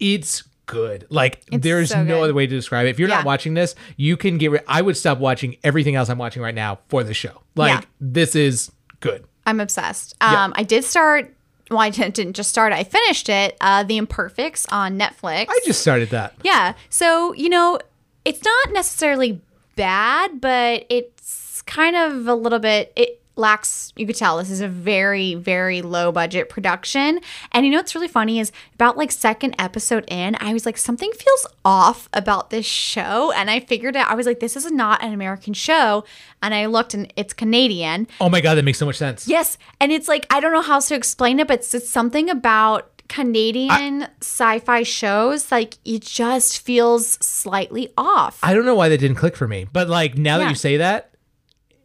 [0.00, 1.06] it's good.
[1.08, 2.22] Like, there's so no good.
[2.24, 2.90] other way to describe it.
[2.90, 3.16] If you're Yeah.
[3.16, 4.50] not watching this, you can get.
[4.50, 7.42] Rid- I would stop watching everything else I'm watching right now for the show.
[7.54, 7.86] Like, Yeah.
[8.00, 8.70] this is
[9.00, 9.24] good.
[9.46, 10.14] I'm obsessed.
[10.20, 11.34] Um, I did start
[11.70, 12.72] well, I didn't, didn't just start.
[12.72, 13.56] I finished it.
[13.60, 15.46] Uh, the Imperfects on Netflix.
[15.50, 16.34] I just started that.
[16.42, 16.72] Yeah.
[16.88, 17.78] So, you know,
[18.24, 19.40] it's not necessarily
[19.76, 24.60] bad, but it's kind of a little bit it lacks you could tell this is
[24.60, 27.20] a very very low budget production.
[27.52, 30.76] And you know what's really funny is about like second episode in i was like
[30.76, 33.32] something feels off about this show.
[33.32, 36.04] And i figured out i was like this is not an american show.
[36.42, 38.08] And i looked and it's canadian.
[38.20, 39.28] Oh my god, that makes so much sense.
[39.28, 41.88] Yes, and it's like I don't know how else to explain it, but it's, it's
[41.88, 48.38] something about Canadian sci-fi shows like it just feels slightly off.
[48.42, 50.76] I don't know why that didn't click for me, but like now that you say
[50.76, 51.10] that,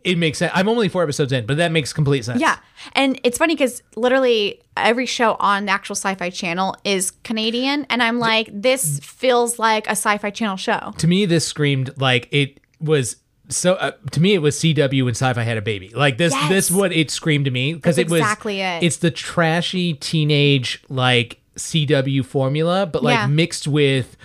[0.03, 0.51] it makes sense.
[0.55, 2.39] I'm only four episodes in, but that makes complete sense.
[2.41, 2.57] yeah,
[2.93, 8.01] and it's funny because literally every show on the actual Sci-Fi Channel is Canadian, and
[8.03, 10.93] I'm like, this feels like a Sci-Fi Channel show.
[10.97, 13.17] To me, this screamed like it was.
[13.49, 15.89] So uh, to me, it was CW when Sci-Fi had a baby.
[15.89, 16.49] Like this, Yes.
[16.49, 18.81] this what it screamed to me because it was exactly it.
[18.83, 23.27] It's the trashy teenage like CW formula, but like Yeah.
[23.27, 24.15] mixed with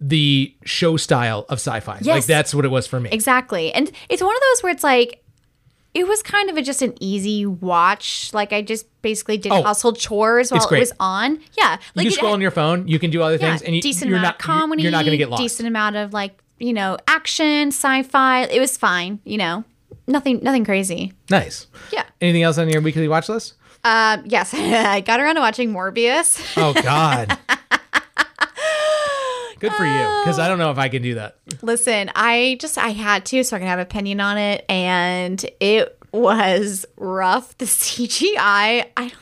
[0.00, 1.98] the show style of Sci-Fi.
[2.02, 3.10] Like that's what it was for me.
[3.10, 3.72] Exactly.
[3.72, 5.24] And it's one of those where it's like
[5.98, 8.30] it was kind of a, just an easy watch.
[8.32, 11.40] Like I just basically did Oh, household chores while it was on.
[11.58, 11.78] Yeah.
[11.94, 12.86] You can scroll had- on your phone.
[12.86, 14.82] You can do other yeah, things, and you, decent you're amount not of comedy.
[14.82, 15.42] You're not going to get lost.
[15.42, 18.42] Decent amount of like, you know, action, sci-fi.
[18.44, 19.64] It was fine, you know.
[20.06, 21.12] Nothing nothing crazy.
[21.30, 21.66] Nice.
[21.92, 22.04] Yeah.
[22.20, 23.54] Anything else on your weekly watch list?
[23.84, 26.40] Um, yes, I got around to watching Morbius.
[26.56, 27.36] Oh God.
[29.58, 31.38] Good for you, because I don't know if I can do that.
[31.62, 35.98] Listen, I just I had to so I can have opinion on it, and it
[36.12, 37.56] was rough.
[37.58, 39.14] The CGI, I don't,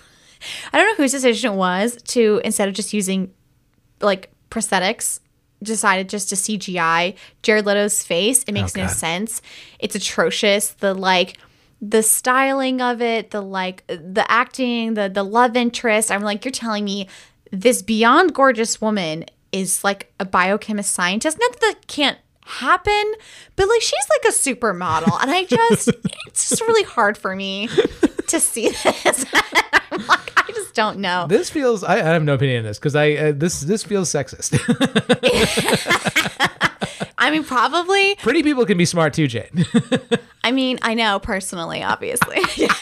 [0.73, 3.33] I don't know whose decision it was to instead of just using
[4.01, 5.21] like prosthetics,
[5.63, 8.43] decided just to CGI Jared Leto's face.
[8.45, 8.93] It makes no God.
[8.93, 9.43] sense.
[9.79, 10.71] It's atrocious.
[10.71, 11.39] The like
[11.81, 16.11] the styling of it, the like the acting, the the love interest.
[16.11, 17.09] I'm like, you're telling me
[17.53, 19.25] this beyond gorgeous woman
[19.57, 21.39] is like a biochemist scientist.
[21.41, 23.13] Not that that can't happen,
[23.57, 25.89] but like she's like a supermodel, and I just
[26.27, 27.69] it's just really hard for me
[28.29, 29.27] to see this.
[29.91, 31.27] I'm like, I just don't know.
[31.29, 31.83] This feels.
[31.83, 34.57] I, I have no opinion on this because I uh, this this feels sexist.
[37.19, 38.15] I mean, probably.
[38.17, 39.67] Pretty people can be smart too, Jade.
[40.45, 42.37] I mean, I know personally, obviously.
[42.37, 42.75] but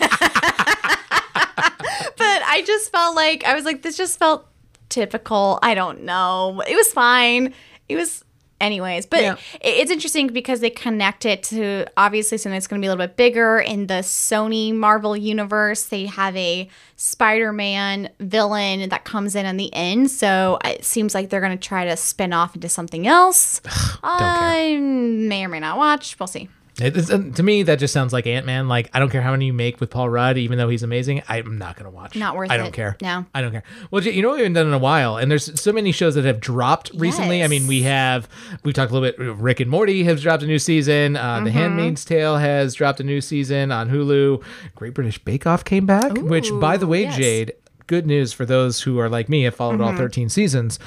[2.18, 4.46] I just felt like I was like, this just felt
[4.88, 5.58] typical.
[5.62, 6.62] I don't know.
[6.66, 7.54] It was fine.
[7.88, 8.24] It was
[8.60, 9.04] anyways.
[9.04, 9.32] But Yeah.
[9.60, 12.90] it- it's interesting because they connect it to obviously something that's going to be a
[12.90, 15.82] little bit bigger in the Sony Marvel universe.
[15.84, 21.30] They have a Spider-Man villain that comes in in the end, so it seems like
[21.30, 23.60] they're going to try to spin off into something else.
[24.02, 26.16] I may or may not watch.
[26.18, 26.48] We'll see.
[26.80, 28.66] It- uh, to me, that just sounds like Ant Man.
[28.66, 31.22] Like I don't care how many you make with Paul Rudd, even though he's amazing.
[31.28, 32.16] I'm not gonna watch.
[32.16, 32.52] Not worth it.
[32.52, 32.72] I don't it.
[32.72, 32.96] care.
[33.00, 33.24] No.
[33.32, 33.62] I don't care.
[33.92, 36.16] Well, you know what we haven't done in a while, and there's so many shows
[36.16, 37.44] that have dropped recently.
[37.44, 38.28] I mean, we have
[38.64, 39.18] we talked a little bit.
[39.38, 41.16] Rick and Morty has dropped a new season.
[41.16, 41.44] Uh, Mm-hmm.
[41.44, 44.42] The Handmaid's Tale has dropped a new season on Hulu.
[44.74, 47.16] Great British Bake Off came back, which, by the way, yes.
[47.16, 47.52] Jade,
[47.86, 49.84] good news for those who are like me have followed Mm-hmm.
[49.84, 50.78] all 13 seasons.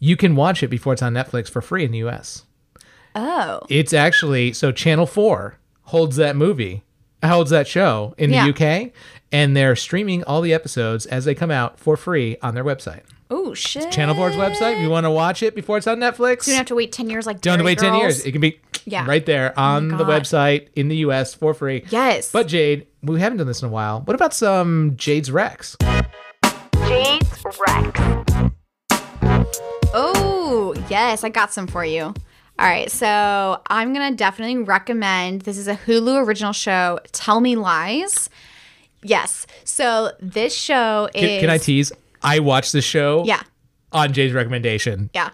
[0.00, 2.44] You can watch it before it's on Netflix for free in the U.S.
[3.14, 3.60] Oh.
[3.68, 6.82] It's actually so Channel 4 holds that movie,
[7.24, 8.48] holds that show in the Yeah.
[8.48, 8.92] UK,
[9.32, 13.02] and they're streaming all the episodes as they come out for free on their website.
[13.30, 13.90] Oh shit!
[13.90, 14.76] Channel 4's website.
[14.76, 16.92] If you want to watch it before it's on Netflix, You don't have to wait
[16.92, 17.42] ten years like that.
[17.42, 18.24] don't have to Dairy wait 10 years.
[18.24, 19.06] It can be Yeah.
[19.06, 21.84] right there oh on the website in the US for free.
[21.88, 22.30] Yes.
[22.30, 24.02] But Jade, we haven't done this in a while.
[24.02, 25.76] What about some Jade's Recs?
[26.86, 28.52] Jade's Recs.
[29.96, 32.14] Oh yes, I got some for you.
[32.58, 35.42] All right, so I'm gonna definitely recommend.
[35.42, 37.00] This is a Hulu original show.
[37.12, 38.30] Tell Me Lies.
[39.02, 39.46] Yes.
[39.64, 41.20] So this show is.
[41.20, 41.92] Can, can I tease?
[42.22, 43.42] I watched the show Yeah.
[43.92, 45.10] on Jay's recommendation.
[45.14, 45.30] Yeah.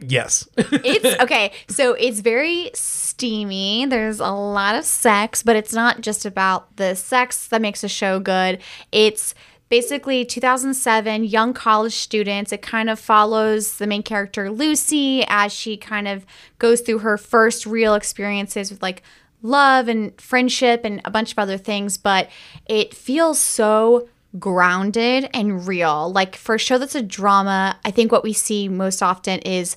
[0.00, 0.46] Yes.
[0.58, 1.52] it's okay.
[1.68, 3.86] So it's very steamy.
[3.86, 7.88] There's a lot of sex, but it's not just about the sex that makes the
[7.88, 8.58] show good.
[8.92, 9.34] It's
[9.68, 12.52] basically 2007 young college students.
[12.52, 16.24] It kind of follows the main character Lucy as she kind of
[16.58, 19.02] goes through her first real experiences with like
[19.42, 22.28] love and friendship and a bunch of other things, but
[22.66, 26.12] it feels so grounded and real.
[26.12, 29.76] Like for a show that's a drama, I think what we see most often is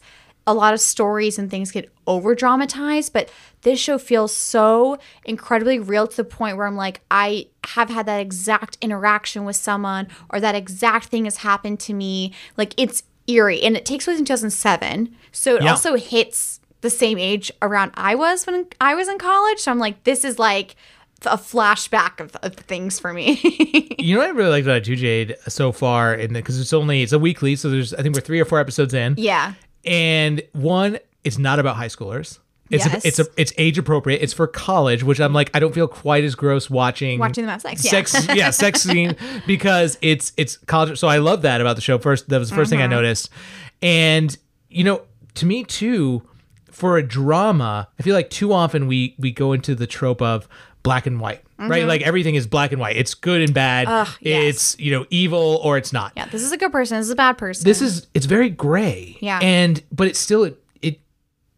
[0.49, 3.29] a lot of stories and things get over dramatized, but
[3.61, 8.05] this show feels so incredibly real to the point where I'm like, I have had
[8.07, 12.33] that exact interaction with someone or that exact thing has happened to me.
[12.57, 15.15] Like it's eerie and it takes place in 2007.
[15.31, 15.71] So it Yeah.
[15.71, 19.59] also hits the same age around I was when I was in college.
[19.59, 20.75] So I'm like, this is like
[21.25, 23.39] a flashback of, of things for me.
[23.99, 26.71] You know what I really liked about it too, Jade, so far, in because it's
[26.71, 29.15] only it's a weekly, so there's I think we're three or four episodes in.
[29.17, 29.55] yeah.
[29.85, 32.39] And one, it's not about high schoolers.
[32.69, 33.03] It's Yes.
[33.03, 34.21] a, it's a, it's age appropriate.
[34.21, 37.51] It's for college, which I'm like I don't feel quite as gross watching Watching them
[37.51, 37.83] have sex.
[37.83, 37.89] Yeah.
[37.91, 39.15] sex yeah sex scene
[39.47, 40.99] because it's it's college.
[40.99, 41.97] So I love that about the show.
[41.97, 42.91] First, that was the 1st thing I Mm-hmm.
[42.91, 43.29] noticed,
[43.81, 44.37] and
[44.69, 45.01] you know,
[45.35, 46.21] to me too,
[46.69, 50.47] for a drama, I feel like too often we we go into the trope of
[50.83, 51.85] black and white, right?
[51.85, 52.95] Like everything is black and white.
[52.95, 53.87] It's good and bad.
[53.87, 54.13] Mm-hmm.
[54.21, 54.43] yes.
[54.55, 56.13] It's you know evil or it's not.
[56.15, 56.97] Yeah, this is a good person.
[56.97, 57.65] This is a bad person.
[57.65, 59.17] This is it's very gray.
[59.21, 59.39] Yeah.
[59.41, 60.99] and but it's still it, it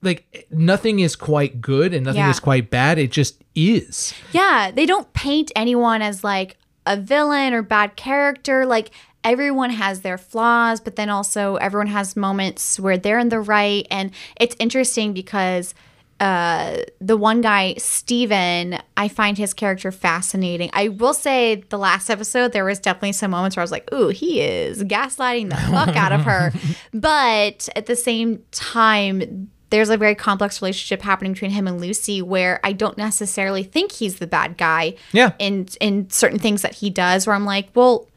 [0.01, 2.29] like nothing is quite good and nothing Yeah.
[2.31, 2.97] is quite bad.
[2.97, 4.13] It just is.
[4.31, 8.65] Yeah, they don't paint anyone as like a villain or bad character.
[8.65, 8.89] Like
[9.23, 13.85] everyone has their flaws, but then also everyone has moments where they're in the right.
[13.91, 14.09] And
[14.39, 15.75] it's interesting because
[16.21, 20.69] uh, the one guy, Steven, I find his character fascinating.
[20.71, 23.91] I will say the last episode, there was definitely some moments where I was like,
[23.93, 26.53] ooh, he is gaslighting the fuck out of her.
[26.93, 32.21] But at the same time, there's a very complex relationship happening between him and Lucy
[32.21, 35.31] where I don't necessarily think he's the bad guy Yeah.
[35.39, 38.07] in in certain things that he does where I'm like, well,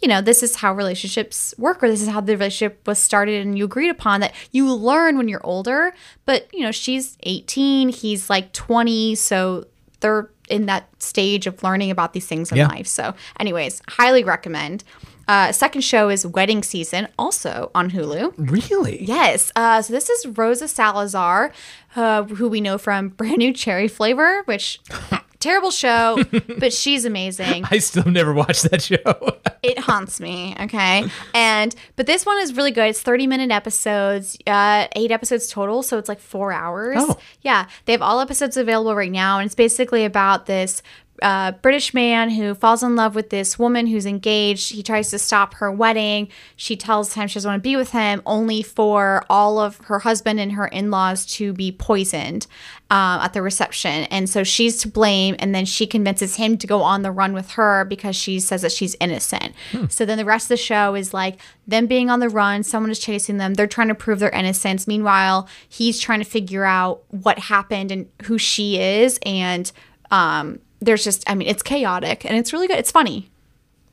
[0.00, 3.46] you know, this is how relationships work or this is how the relationship was started
[3.46, 5.94] and you agreed upon that you learn when you're older,
[6.26, 9.64] but you know, she's 18, he's like 20, so
[10.00, 12.66] they're in that stage of learning about these things in Yeah.
[12.68, 12.86] life.
[12.86, 14.84] So, anyways, highly recommend.
[15.26, 18.34] Uh, second show is Wedding Season, also on Hulu.
[18.36, 19.02] Really?
[19.04, 19.50] Yes.
[19.56, 21.50] Uh, so this is Rosa Salazar,
[21.96, 24.80] uh, who we know from Brand New Cherry Flavor, which
[25.44, 26.18] terrible show,
[26.58, 27.64] but she's amazing.
[27.70, 28.96] I still never watched that show.
[29.64, 30.54] It haunts me.
[30.60, 31.06] Okay.
[31.32, 32.88] And but this one is really good.
[32.88, 35.82] It's 30 minute episodes, uh, eight episodes total.
[35.82, 36.98] So it's like four hours.
[37.00, 37.16] Oh.
[37.40, 37.66] Yeah.
[37.86, 39.38] They have all episodes available right now.
[39.38, 40.82] And it's basically about this
[41.22, 44.72] uh, British man who falls in love with this woman who's engaged.
[44.72, 46.28] He tries to stop her wedding.
[46.56, 50.00] She tells him she doesn't want to be with him, only for all of her
[50.00, 52.46] husband and her in laws to be poisoned
[52.90, 54.04] um, at the reception.
[54.04, 55.36] And so she's to blame.
[55.38, 58.62] And then she convinces him to go on the run with her because she says
[58.62, 59.54] that she's innocent.
[59.88, 62.90] So then the rest of the show is like them being on the run, someone
[62.90, 64.86] is chasing them, they're trying to prove their innocence.
[64.86, 69.18] Meanwhile, he's trying to figure out what happened and who she is.
[69.24, 69.70] And
[70.10, 72.78] um, there's just, I mean, it's chaotic and it's really good.
[72.78, 73.30] It's funny.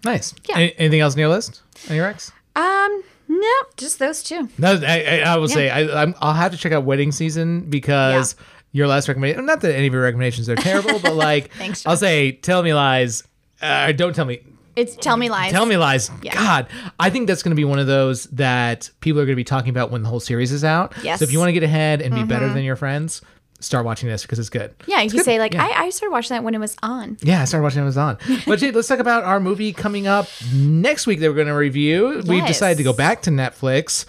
[0.04, 0.34] nice.
[0.50, 0.58] Yeah.
[0.58, 1.62] Any- anything else on your list?
[1.90, 2.32] Your ex?
[2.56, 4.50] Um, no, just those two.
[4.58, 7.62] No, I, I, I will say I, I'm, I'll have to check out Wedding Season
[7.62, 8.36] because
[8.74, 9.46] your last recommendation.
[9.46, 12.74] Not that any of your recommendations are terrible, but like Thanks, I'll say, tell me
[12.74, 13.24] lies.
[13.62, 14.42] Uh, don't tell me.
[14.76, 15.52] It's Tell Me Lies.
[15.52, 16.10] Tell me lies.
[16.24, 16.34] Yeah.
[16.34, 19.40] God, I think that's going to be one of those that people are going to
[19.40, 20.94] be talking about when the whole series is out.
[21.04, 21.20] Yes.
[21.20, 23.22] So if you want to get ahead and be better than your friends,
[23.62, 24.74] start watching this because it's good.
[24.88, 25.66] Yeah, you can say like Yeah.
[25.66, 27.18] I, I started watching that when it was on.
[27.22, 28.18] Yeah, I started watching Amazon.
[28.46, 31.54] But Jade, let's talk about our movie coming up next week that we're going to
[31.54, 32.22] review.
[32.28, 34.06] We've decided to go back to Netflix.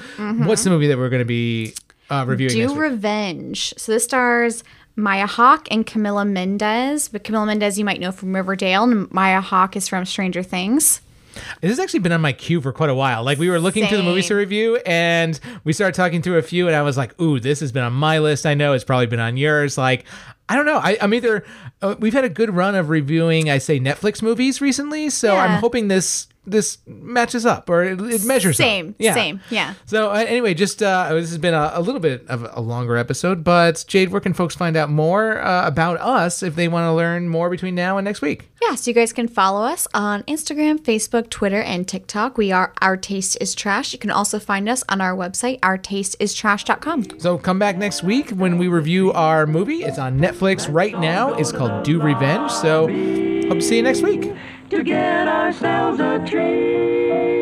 [0.46, 1.74] What's the movie that we're going to be
[2.10, 2.74] uh, reviewing Do?
[2.74, 3.74] Revenge.
[3.76, 4.64] So this stars
[4.96, 7.08] Maya Hawke and Camila Mendes.
[7.08, 11.00] But Camila Mendes you might know from Riverdale, and Maya Hawke is from Stranger Things.
[11.60, 13.24] This has actually been on my queue for quite a while.
[13.24, 16.42] Like we were looking through the movies to review, and we started talking through a
[16.42, 18.46] few, and I was like, "Ooh, this has been on my list.
[18.46, 20.04] I know it's probably been on yours." Like,
[20.48, 20.78] I don't know.
[20.78, 21.44] I, I'm either
[21.80, 25.42] uh, we've had a good run of reviewing, I say Netflix movies recently, so Yeah.
[25.44, 28.64] I'm hoping this this matches up or it, it measures up.
[28.64, 29.74] Same, same, yeah.
[29.86, 32.96] So uh, anyway, just uh, this has been a, a little bit of a longer
[32.96, 36.86] episode, but Jade, where can folks find out more uh, about us if they want
[36.86, 38.48] to learn more between now and next week?
[38.60, 42.38] Yeah, so you guys can follow us on Instagram, Facebook, Twitter, and TikTok.
[42.38, 43.92] We are Our Taste is Trash.
[43.92, 47.20] You can also find us on our website, ourtasteistrash.com.
[47.20, 49.82] So come back next week when we review our movie.
[49.84, 51.34] It's on Netflix right now.
[51.34, 52.50] It's called Do Revenge.
[52.50, 52.86] So
[53.48, 54.32] hope to see you next week.
[54.72, 57.41] To get ourselves a treat.